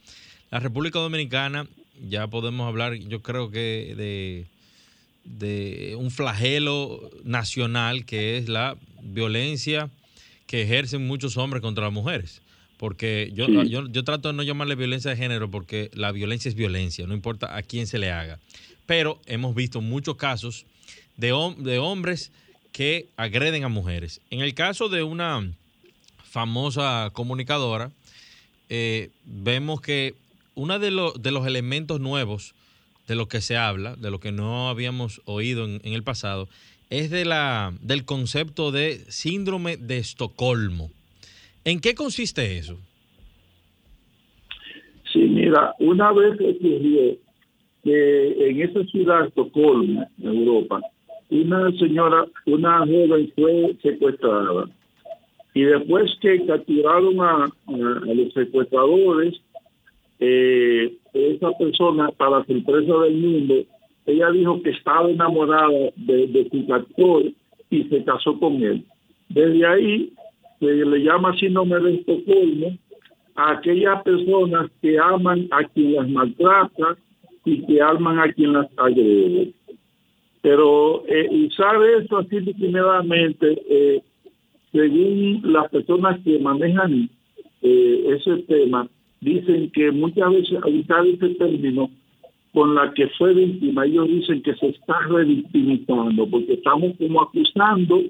[0.51, 1.67] la República Dominicana
[2.09, 4.45] ya podemos hablar, yo creo que de,
[5.27, 9.89] de un flagelo nacional que es la violencia
[10.47, 12.41] que ejercen muchos hombres contra las mujeres.
[12.77, 16.55] Porque yo, yo, yo, trato de no llamarle violencia de género porque la violencia es
[16.55, 18.39] violencia, no importa a quién se le haga.
[18.85, 20.65] Pero hemos visto muchos casos
[21.17, 22.31] de, de hombres
[22.71, 24.21] que agreden a mujeres.
[24.29, 25.51] En el caso de una
[26.23, 27.91] famosa comunicadora,
[28.69, 30.13] eh, vemos que
[30.53, 32.53] uno de, de, los elementos nuevos
[33.07, 36.49] de lo que se habla, de lo que no habíamos oído en, el pasado,
[36.89, 40.91] es de la, del concepto de síndrome de Estocolmo.
[41.63, 42.77] ¿En qué consiste eso?
[45.11, 47.17] Sí, mira, una vez ocurrió
[47.83, 50.81] que en esa ciudad, Estocolmo, Europa,
[51.29, 54.65] una señora, una joven fue secuestrada.
[55.53, 59.33] Y después que capturaron a, los secuestradores,
[60.19, 63.55] eh, esa persona, para sorpresa del mundo,
[64.05, 67.23] ella dijo que estaba enamorada de, su captor
[67.69, 68.83] y se casó con él.
[69.29, 70.13] Desde ahí
[70.59, 72.77] se le llama síndrome de Estocolmo
[73.35, 76.97] a aquellas personas que aman a quien las maltrata
[77.45, 79.53] y que aman a quien las agrede.
[80.41, 84.01] Pero eh, usar eso así primeramente, eh,
[84.71, 87.09] según las personas que manejan
[87.61, 88.87] eh, ese tema,
[89.21, 91.89] dicen que muchas veces usar ese término
[92.53, 98.01] con la que fue víctima, ellos dicen que se está revictimizando, porque estamos como acusando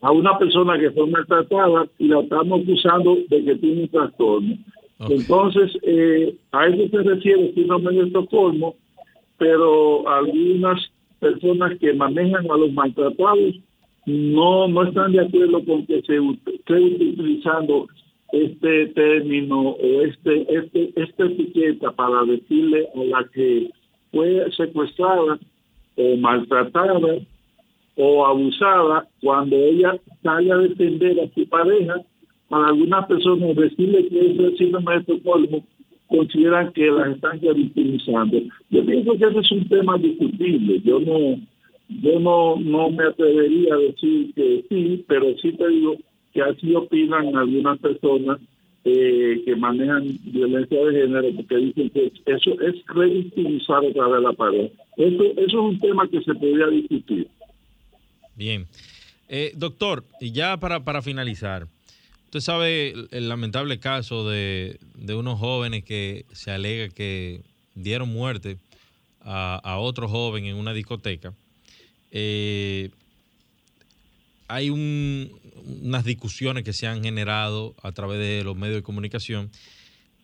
[0.00, 4.58] a una persona que fue maltratada y la estamos acusando de que tiene un trastorno.
[5.08, 5.76] Entonces,
[6.52, 8.76] a eso se refiere el síndrome de Estocolmo,
[9.38, 10.80] pero algunas
[11.18, 13.54] personas que manejan a los maltratados
[14.06, 16.18] no, no están de acuerdo con que se
[16.52, 17.88] esté utilizando
[18.32, 23.70] este término o este, este, esta etiqueta para decirle a la que
[24.10, 25.38] fue secuestrada
[25.96, 27.18] o maltratada
[27.96, 31.96] o abusada cuando ella salga a defender a su pareja,
[32.48, 35.64] para algunas personas decirle que es el síndrome de Estocolmo
[36.08, 38.38] consideran que las están victimizando.
[38.70, 40.80] Yo pienso que ese es un tema discutible.
[40.84, 41.38] Yo no,
[41.88, 45.96] yo no, no me atrevería a decir que sí, pero sí te digo
[46.32, 48.38] que así opinan algunas personas
[48.84, 54.32] eh, que manejan violencia de género porque dicen que eso es revictimizar otra vez la
[54.32, 54.70] pared.
[54.96, 57.28] Eso, es un tema que se podría discutir.
[58.34, 58.66] Bien.
[59.28, 61.66] Eh, doctor, y ya para, para finalizar,
[62.32, 67.42] Usted sabe el, lamentable caso de, unos jóvenes que se alega que
[67.74, 68.56] dieron muerte
[69.20, 71.34] a, otro joven en una discoteca.
[72.10, 72.88] Eh,
[74.48, 74.70] hay
[75.64, 79.50] unas discusiones que se han generado a través de los medios de comunicación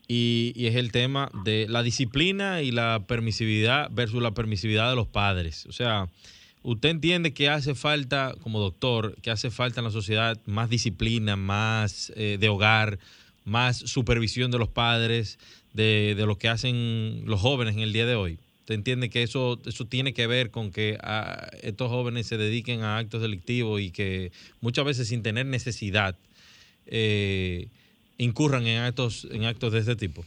[0.09, 5.07] y, es el tema de la disciplina y la permisividad versus la permisividad de los
[5.07, 5.66] padres.
[5.66, 6.09] O sea,
[6.62, 11.36] ¿Usted entiende que hace falta, como doctor, que hace falta en la sociedad más disciplina,
[11.36, 12.99] más eh, de hogar,
[13.45, 15.39] más supervisión de los padres,
[15.72, 18.39] de, lo que hacen los jóvenes en el día de hoy?
[18.69, 22.83] ¿Usted entiende que eso, eso tiene que ver con que ah, estos jóvenes se dediquen
[22.83, 26.16] a actos delictivos y que muchas veces sin tener necesidad
[26.85, 27.69] eh,
[28.19, 30.23] incurran en actos, en actos de este tipo?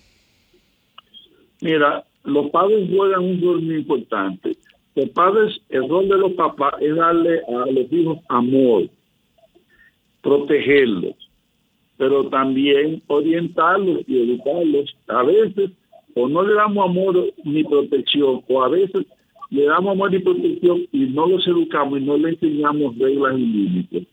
[1.61, 4.57] Mira, los padres juegan un rol muy importante
[4.95, 8.89] los padres, el rol de los papás es darle a los hijos amor,
[10.21, 11.15] protegerlos,
[11.97, 14.93] pero también orientarlos y educarlos.
[15.07, 15.71] A veces,
[16.15, 19.05] o no le damos amor ni protección, o a veces
[19.49, 23.45] le damos amor y protección y no los educamos y no les enseñamos reglas y
[23.45, 24.07] límites.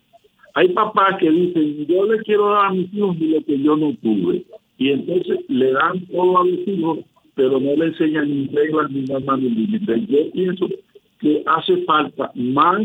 [0.54, 3.94] Hay papás que dicen, yo le quiero dar a mis hijos lo que yo no
[4.02, 4.44] tuve.
[4.76, 6.98] Y entonces le dan todo a los hijos
[7.38, 10.08] pero no le enseñan ni reglas ni normas ni límites.
[10.08, 10.68] Yo pienso
[11.20, 12.82] que hace falta más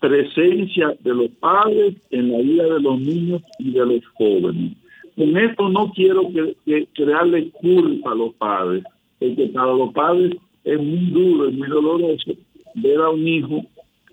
[0.00, 4.74] presencia de los padres en la vida de los niños y de los jóvenes.
[5.18, 6.30] Con esto no quiero
[6.64, 8.84] que, crearle culpa a los padres,
[9.18, 12.34] porque para los padres es muy duro, es muy doloroso
[12.76, 13.64] ver a un hijo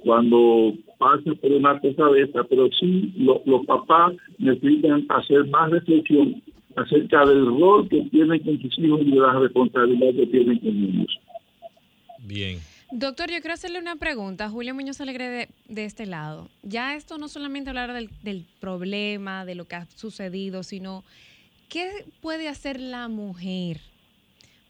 [0.04, 6.42] cuando pase por una cosa de esta, pero sí los papás necesitan hacer más reflexión
[6.76, 11.20] acerca del rol que tienen con sus hijos y la responsabilidad que tienen con ellos.
[12.28, 12.58] Bien.
[12.92, 14.48] Doctor, yo quiero hacerle una pregunta.
[14.48, 16.50] Julio Muñoz Alegre de, este lado.
[16.62, 21.04] Ya esto no solamente hablar del, del problema, de lo que ha sucedido, sino
[21.68, 23.82] qué puede hacer la mujer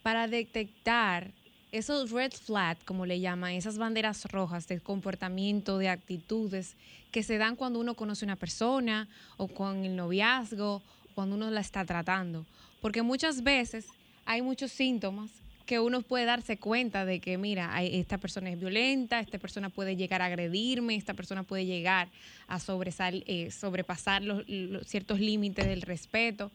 [0.02, 1.34] para detectar
[1.74, 6.78] esos red flags, como le llaman, esas banderas rojas de comportamiento, de actitudes
[7.12, 10.82] que se dan cuando uno conoce a una persona o con el noviazgo,
[11.16, 12.46] cuando uno la está tratando.
[12.80, 13.88] Porque muchas veces
[14.24, 15.32] hay muchos síntomas
[15.66, 19.96] que uno puede darse cuenta de que, mira, esta persona es violenta, esta persona puede
[19.96, 22.08] llegar a agredirme, esta persona puede llegar
[22.48, 24.46] a sobresal, eh, sobrepasar los,
[24.86, 26.52] ciertos límites del respeto,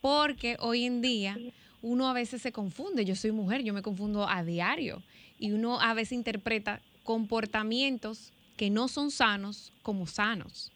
[0.00, 1.36] porque hoy en día
[1.82, 5.02] uno a veces se confunde, yo soy mujer, yo me confundo a diario,
[5.38, 10.72] y uno a veces interpreta comportamientos que no son sanos como sanos.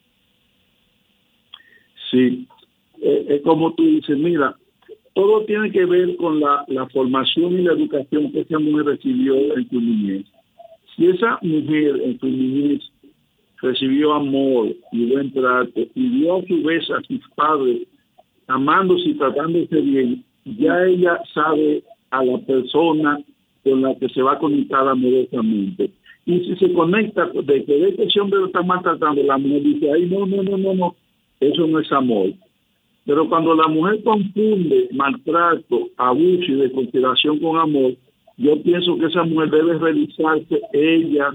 [2.11, 2.47] Sí,
[3.01, 4.57] eh, es como tú dices, mira,
[5.19, 9.69] todo tiene que ver con la, formación y la educación que esa mujer recibió en
[9.69, 10.25] su niñez.
[10.95, 12.89] Si esa mujer en su niñez
[13.61, 17.85] recibió amor y buen trato y dio a su vez a sus padres
[18.47, 23.19] amándose y tratándose bien, ya ella sabe a la persona
[23.65, 25.91] con la que se va a conectar amorosamente.
[26.25, 30.05] Y si se conecta de que ese hombre lo está maltratando, la mujer dice, ay,
[30.05, 30.95] no, no, no, no, no,
[31.41, 32.29] eso no es amor.
[33.09, 37.95] Pero cuando la mujer confunde maltrato, abuso y desconsideración con amor,
[38.37, 41.31] yo pienso que esa mujer debe realizarse ella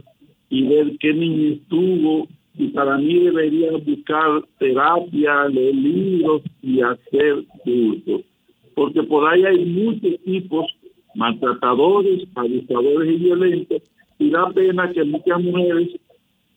[0.50, 7.44] y ver qué niño estuvo y para mí debería buscar terapia, leer libros y hacer
[7.64, 8.20] cursos.
[8.76, 10.66] Porque por ahí hay muchos tipos
[11.16, 13.82] maltratadores, abusadores y violentos
[14.20, 15.88] y da pena que muchas mujeres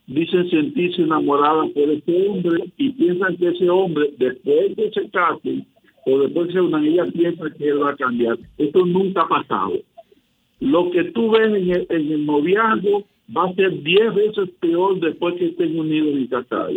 [0.07, 5.65] dicen sentirse enamoradas por ese hombre y piensan que ese hombre, después de se casen
[6.05, 8.37] o después de se unan, ella piensa que él va a cambiar.
[8.57, 9.73] Esto nunca ha pasado.
[10.61, 13.03] Lo que tú ves en el, noviazgo
[13.35, 16.73] va a ser diez veces peor después que estén unidos y casados.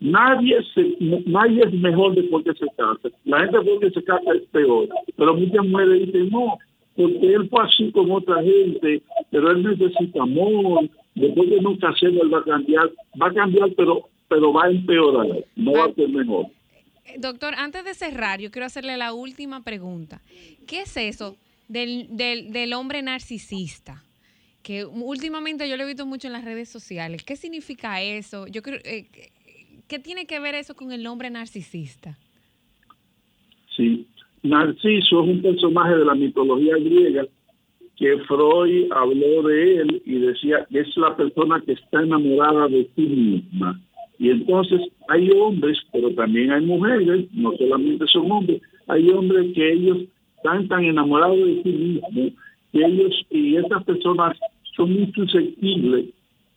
[0.00, 0.96] Nadie, se,
[1.26, 3.08] nadie es mejor después que se casa.
[3.24, 4.88] La gente después que se casa es peor.
[5.16, 6.58] Pero muchas mujeres dicen, no,
[6.96, 12.08] porque él fue así con otra gente, pero él necesita amor, después de nunca se
[12.10, 12.90] va a cambiar,
[13.20, 16.46] va a cambiar, pero, pero va a empeorar, no va a ser mejor.
[17.06, 20.20] Eh, doctor, antes de cerrar, yo quiero hacerle la última pregunta.
[20.66, 21.36] ¿Qué es eso
[21.68, 24.02] del, del, del hombre narcisista?
[24.62, 27.24] Que últimamente yo lo he visto mucho en las redes sociales.
[27.24, 28.46] ¿Qué significa eso?
[28.46, 29.08] Yo creo, eh,
[29.92, 32.16] ¿Qué tiene que ver eso con el hombre narcisista?
[33.76, 34.06] Sí,
[34.42, 37.26] Narciso es un personaje de la mitología griega
[38.02, 42.90] que Freud habló de él y decía que es la persona que está enamorada de
[42.96, 43.80] sí misma.
[44.18, 49.72] Y entonces hay hombres, pero también hay mujeres, no solamente son hombres, hay hombres que
[49.74, 49.98] ellos
[50.36, 52.32] están tan enamorados de sí mismos
[52.72, 54.36] ellos y esas personas
[54.74, 56.06] son muy susceptibles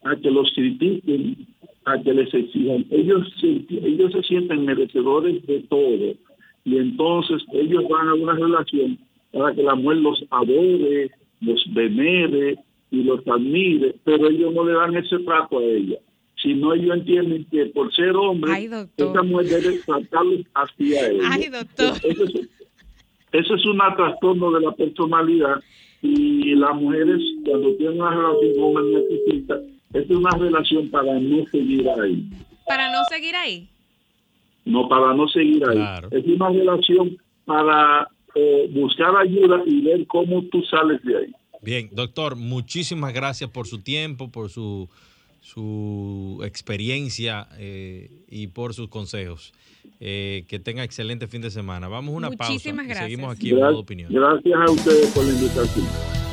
[0.03, 1.45] a que los critiquen,
[1.85, 2.85] a que les exijan.
[2.89, 6.15] Ellos ellos se sienten merecedores de todo
[6.63, 8.97] y entonces ellos van a una relación
[9.31, 11.11] para que la mujer los adore,
[11.41, 12.57] los venere
[12.91, 15.97] y los admire, pero ellos no le dan ese trato a ella.
[16.41, 21.29] Sino ellos entienden que por ser hombre, esa mujer debe tratarlos hacia ella.
[21.31, 21.93] Ay, doctor.
[23.31, 25.61] Eso es, un trastorno de la personalidad
[26.01, 29.59] y las mujeres cuando tienen una relación con una necesita,
[29.93, 32.29] es una relación para no seguir ahí.
[32.67, 33.69] ¿Para no seguir ahí?
[34.65, 35.79] No, para no seguir ahí.
[36.11, 41.31] Es una relación para eh, buscar ayuda y ver cómo tú sales de ahí.
[41.61, 44.89] Bien, doctor, muchísimas gracias por su tiempo, por su,
[45.41, 49.53] su experiencia eh, y por sus consejos.
[49.99, 51.87] Eh, que tenga excelente fin de semana.
[51.87, 52.99] Vamos a una Muchísimas pausa.
[52.99, 53.05] Gracias.
[53.05, 54.13] seguimos aquí en modo opinión.
[54.13, 56.24] Gracias a ustedes por la invitación.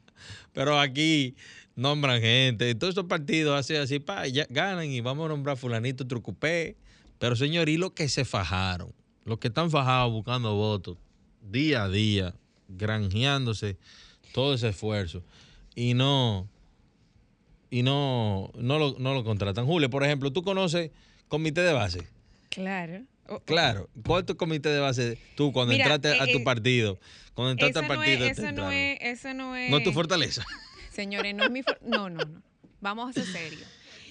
[0.53, 1.35] pero aquí
[1.75, 2.73] nombran gente.
[2.75, 6.77] Todos estos partidos hacen así, pa, ya ganan y vamos a nombrar fulanito trucupé.
[7.17, 8.93] Pero señor, y los que se fajaron,
[9.25, 10.95] los que están fajados buscando votos
[11.41, 12.33] día a día,
[12.69, 13.77] granjeándose
[14.31, 15.21] todo ese esfuerzo
[15.75, 16.47] y no
[17.69, 19.65] y no, no, lo, no lo contratan.
[19.65, 20.91] Julio, por ejemplo, ¿tú conoces
[21.27, 22.07] comité de base?
[22.49, 23.03] Claro.
[23.45, 23.89] Claro.
[24.05, 26.99] ¿Cuál es tu comité de base tú cuando Mira, entraste a tu eh, partido?
[27.35, 28.25] Cuando entraste al no partido.
[28.25, 29.69] es, te eso no es, eso no es.
[29.69, 30.43] No es tu fortaleza.
[30.91, 32.41] Señores, no es mi for- No, no, no.
[32.81, 33.61] Vamos a ser serios.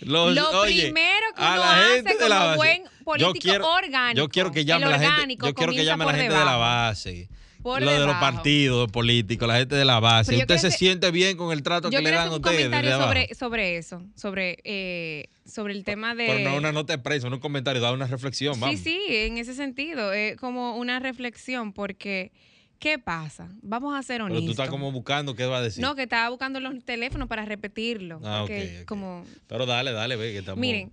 [0.03, 4.53] Los- Lo oye, primero que uno hace como buen Yo político quiero- orgánico, Yo quiero
[4.53, 5.37] que llame la gente.
[5.45, 7.29] Yo quiero que llame la gente de la base.
[7.63, 10.33] Por lo de los partidos políticos, la gente de la base.
[10.33, 12.57] Pero yo Usted se siente bien con el trato Yo que le dan a ustedes
[12.57, 13.09] comentario desde abajo.
[13.11, 16.27] sobre, sobre eso, sobre, eh, sobre el tema de...
[16.27, 18.81] Pero no una nota de prensa, no un comentario, da una reflexión, Sí, vamos.
[18.81, 22.31] sí, en ese sentido, es como una reflexión, porque
[22.79, 23.49] ¿qué pasa?
[23.63, 24.45] Vamos a ser Pero honestos.
[24.47, 25.83] tú estás como buscando qué va a decir.
[25.83, 28.21] No, que estaba buscando los teléfonos para repetirlo.
[28.25, 28.87] Ah, porque ok, ok.
[28.87, 30.61] como, Pero dale, dale, ve que estamos.
[30.61, 30.93] miren,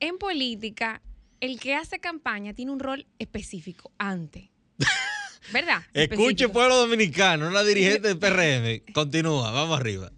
[0.00, 1.02] en política,
[1.40, 4.44] el que hace campaña tiene un rol específico antes.
[5.52, 5.82] ¿Verdad?
[5.92, 6.52] Escuche, Específico.
[6.52, 8.92] pueblo dominicano, una dirigente del PRM.
[8.92, 10.10] Continúa, vamos arriba.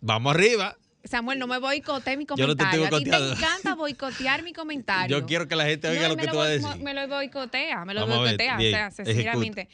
[0.00, 0.76] Vamos arriba.
[1.04, 2.86] Samuel, no me boicote mi Yo no te comentario.
[2.86, 5.18] a ti te encanta boicotear mi comentario.
[5.18, 6.76] Yo quiero que la gente oiga No, lo que tú vas a decir.
[6.82, 8.56] Me lo boicotea, me lo Vamos ver, boicotea.
[8.56, 9.68] bien, o sea, sencillamente.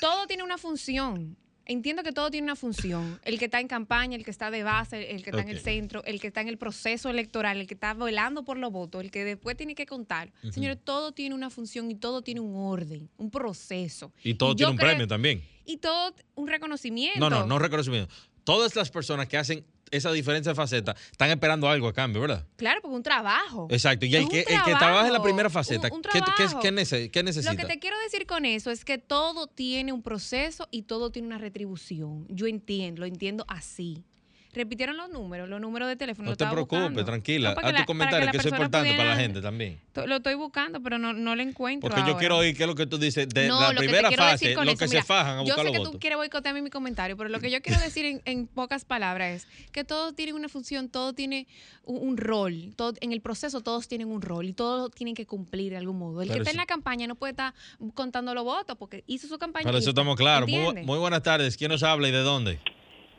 [0.00, 1.36] todo tiene una función.
[1.70, 3.20] Entiendo que todo tiene una función.
[3.24, 5.60] El que está en campaña, el que está de base, el que está en el
[5.60, 9.00] centro, el que está en el proceso electoral, el que está velando por los votos,
[9.02, 10.32] el que después tiene que contar.
[10.42, 10.52] Ujú.
[10.52, 14.12] Señores, todo tiene una función y todo tiene un orden, un proceso.
[14.24, 15.44] Y todo tiene un premio también.
[15.64, 17.20] Y todo un reconocimiento.
[17.20, 18.12] No, no, no reconocimiento.
[18.42, 22.46] Todas las personas que hacen esa diferencia de faceta están esperando algo a cambio, ¿verdad?
[22.56, 23.66] Claro, porque un trabajo.
[23.70, 24.06] Exacto.
[24.06, 26.60] Y el que, el que trabaja en la primera faceta, un- un ¿qué, qué- trabajo.
[26.60, 27.52] qué nece- qué necesita?
[27.52, 31.10] Lo que te quiero decir con eso es que todo tiene un proceso y todo
[31.10, 32.26] tiene una retribución.
[32.28, 34.04] Yo entiendo, lo entiendo así.
[34.52, 36.24] Repitieron los números, los números de teléfono.
[36.26, 37.04] No lo te preocupes, buscando.
[37.04, 37.54] tranquila.
[37.54, 39.80] No, Haz tu comentario, que, eso es importante para la gente también.
[39.92, 41.88] To- Lo estoy buscando, pero no, no lo encuentro.
[41.88, 44.10] Porque yo quiero oír qué es lo que tú dices de No, la lo primera
[44.10, 45.78] fase, decir con los eso, que mira, se fajan a Yo buscar sé los que
[45.78, 45.92] votos.
[45.92, 49.44] tú quieres boicotearme mi comentario, pero lo que yo quiero decir en, en pocas palabras
[49.44, 51.46] es que todo tiene una función, todo tiene
[51.84, 52.72] un, un rol.
[52.74, 55.96] Todo, en el proceso todos tienen un rol y todos tienen que cumplir de algún
[55.98, 56.22] modo.
[56.22, 56.56] El Pero que está sí.
[56.56, 57.54] en la campaña no puede estar
[57.94, 59.62] contando los votos porque hizo su campaña.
[59.62, 60.48] Para y eso estamos claros.
[60.50, 61.56] Muy, muy buenas tardes.
[61.56, 62.58] ¿Quién nos habla y de dónde?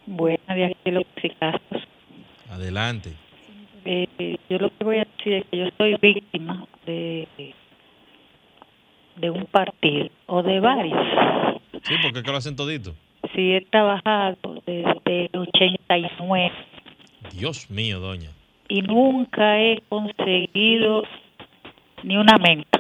[0.05, 1.03] Buenas de aquí los
[1.39, 1.83] Castros.
[2.49, 3.13] Adelante.
[3.85, 7.27] Eh, yo lo que voy a decir es que yo soy víctima de
[9.17, 10.99] de un partido o de varios.
[11.83, 12.95] Sí, porque es que lo hacen todito.
[13.35, 16.51] Sí, he trabajado desde el 89
[17.33, 18.29] Dios mío, doña.
[18.67, 21.03] y nunca he conseguido
[22.03, 22.79] ni una menta.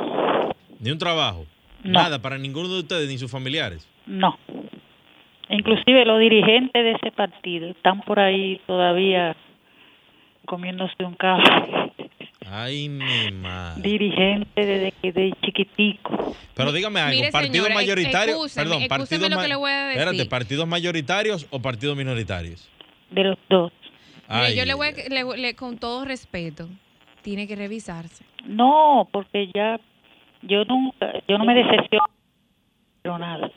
[0.79, 1.45] Ni un trabajo.
[1.83, 1.91] No.
[1.93, 3.87] Nada para ninguno de ustedes ni sus familiares.
[4.05, 4.37] No.
[5.51, 9.35] Inclusive los dirigentes de ese partido están por ahí todavía
[10.45, 11.91] comiéndose un café.
[12.49, 13.81] Ay, mi madre.
[13.81, 16.35] Dirigente desde que de chiquitico.
[16.55, 19.55] Pero dígame algo, Mire, partidos señora, mayoritarios, excúseme, perdón, excúseme partidos lo ma- que le
[19.55, 20.01] voy a decir.
[20.01, 22.69] Espérate, partidos mayoritarios o partidos minoritarios.
[23.11, 23.71] De los dos.
[24.29, 26.67] Mire, yo le voy a, le- le- con todo respeto,
[27.21, 28.25] tiene que revisarse.
[28.45, 29.79] No, porque ya
[30.41, 32.05] yo nunca, yo no me decepciono
[33.03, 33.51] pero nada.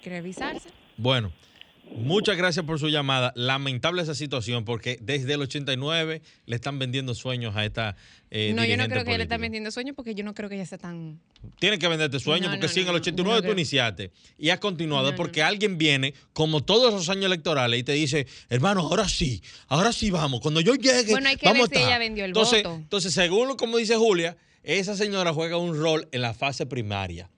[0.00, 0.68] Que revisarse.
[0.96, 1.32] Bueno,
[1.90, 3.32] muchas gracias por su llamada.
[3.36, 7.96] Lamentable esa situación porque desde el 89 le están vendiendo sueños a esta
[8.30, 9.22] eh, no, yo no creo que le política.
[9.22, 11.20] está vendiendo sueños porque yo no creo que ella sea tan...
[11.60, 14.10] Tienen que venderte sueños No, porque no, si en el no, 89 no tú iniciaste
[14.36, 18.80] y has continuado porque alguien viene, como todos los años electorales, y te dice, hermano,
[18.80, 21.78] ahora sí, ahora sí vamos, cuando yo llegue, Bueno, hay que vamos ver si a
[21.78, 21.92] estar".
[21.92, 22.74] ella vendió el entonces, voto.
[22.76, 27.30] Entonces, según como dice Julia, esa señora juega un rol en la fase primaria.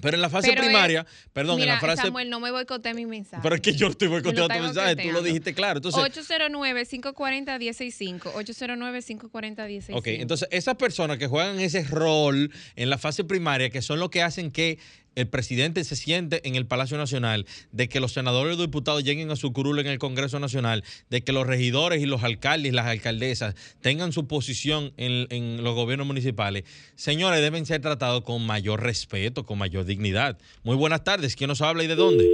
[0.00, 2.02] Pero en la fase Pero, primaria, perdón, Mira, en la frase...
[2.02, 3.42] Samuel, no me boicote mi mensaje.
[3.42, 5.78] pero es que yo estoy boicoteando tu mensaje, tú lo dijiste claro.
[5.78, 8.32] Entonces, 809-540-165.
[8.32, 9.96] 809-540-165.
[9.96, 14.10] Ok, entonces esas personas que juegan ese rol en la fase primaria, que son los
[14.10, 14.78] que hacen que
[15.18, 19.30] el presidente se siente en el Palacio Nacional, de que los senadores y diputados lleguen
[19.30, 22.74] a su curul en el Congreso Nacional, de que los regidores y los alcaldes y
[22.74, 26.64] las alcaldesas tengan su posición en, en los gobiernos municipales,
[26.94, 30.38] señores, deben ser tratados con mayor respeto, con mayor dignidad.
[30.62, 31.36] Muy buenas tardes.
[31.36, 32.24] ¿Quién nos habla y de dónde?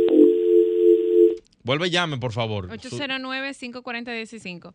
[1.62, 2.68] Vuelve y llame, por favor.
[2.82, 4.72] Su- 809-540-15.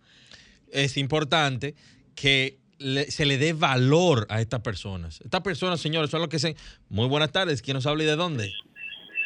[0.72, 1.76] es importante
[2.16, 5.22] que le- se le dé valor a estas personas.
[5.22, 6.56] Estas personas, señores, son los que se...
[6.90, 7.62] Muy buenas tardes.
[7.62, 8.52] ¿Quién nos habla y de dónde?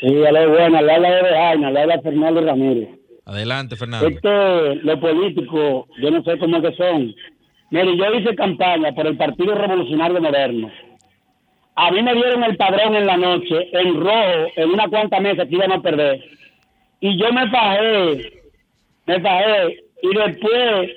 [0.02, 2.90] Sí, aló, buena, le habla de Jaina, le habla Fernando Ramírez.
[3.26, 4.08] Adelante, Fernando.
[4.10, 7.16] Es que los políticos, yo no sé cómo que son.
[7.70, 10.70] Mire, yo hice campaña por el Partido Revolucionario Moderno.
[11.76, 15.46] A mí me dieron el padrón en la noche, en rojo, en una cuanta mesa
[15.46, 16.24] que íbamos a perder.
[17.00, 18.44] Y yo me fajé,
[19.08, 20.92] me fajé, y después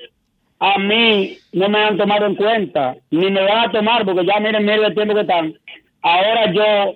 [0.59, 4.39] a mí no me han tomado en cuenta, ni me van a tomar, porque ya
[4.39, 5.53] miren, miren el tiempo que están.
[6.01, 6.95] Ahora yo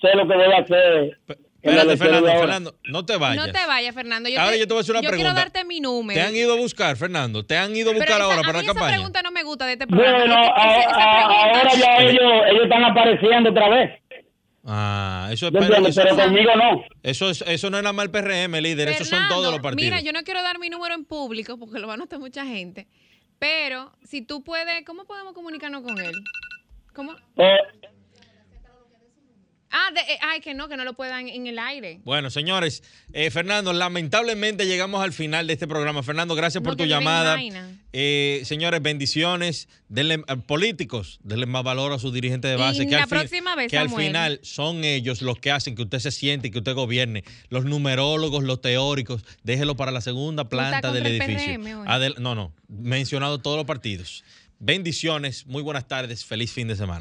[0.00, 1.18] sé lo que voy a hacer.
[1.26, 2.26] la Espérate, Fernando.
[2.28, 3.46] Fernando, no te vayas.
[3.46, 4.28] No te vayas, Fernando.
[4.28, 5.32] Yo, Ahora te, yo te voy a hacer una yo pregunta.
[5.32, 6.20] quiero darte mi número.
[6.20, 7.46] ¿Te han ido a buscar, Fernando?
[7.46, 8.96] ¿Te han ido a buscar Pero ahora esa- para a la mí esa campaña?
[8.96, 10.18] pregunta no me gusta de este programa.
[10.18, 14.00] Bueno, Esa- a- esa a- ahora ya ellos, ellos están apareciendo otra vez.
[14.66, 15.94] Ah, eso es ¿Me entiendes?
[15.94, 16.84] Pero conmigo no.
[17.02, 18.88] Eso, es, eso no es nada más el PRM, líder.
[18.88, 19.90] Esos son Fernando, todos los partidos.
[19.90, 22.46] Mira, yo no quiero dar mi número en público porque lo va a notar mucha
[22.46, 22.86] gente.
[23.38, 26.14] Pero si tú puedes, ¿cómo podemos comunicarnos con él?
[26.94, 27.12] ¿Cómo?
[27.36, 27.58] Eh,
[29.76, 31.98] Ah, de- eh, ay, que no, que no lo puedan en el aire.
[32.04, 36.04] Bueno, señores, eh, Fernando, lamentablemente llegamos al final de este programa.
[36.04, 37.36] Fernando, gracias No, por tu llamada.
[37.92, 39.68] Eh, señores, bendiciones.
[39.88, 42.84] Denle, políticos, denle más valor a sus dirigentes de Y base.
[42.86, 44.06] que la al, fin- próxima vez, que al Samuel.
[44.06, 47.24] final son ellos los que hacen que usted se siente y que usted gobierne.
[47.48, 51.60] Los numerólogos, los teóricos, déjelo para la segunda planta del edificio.
[51.60, 51.84] PRM.
[51.88, 54.22] Adel- no, no, mencionado todos los partidos.
[54.60, 57.00] Bendiciones, muy buenas tardes, feliz fin de semana.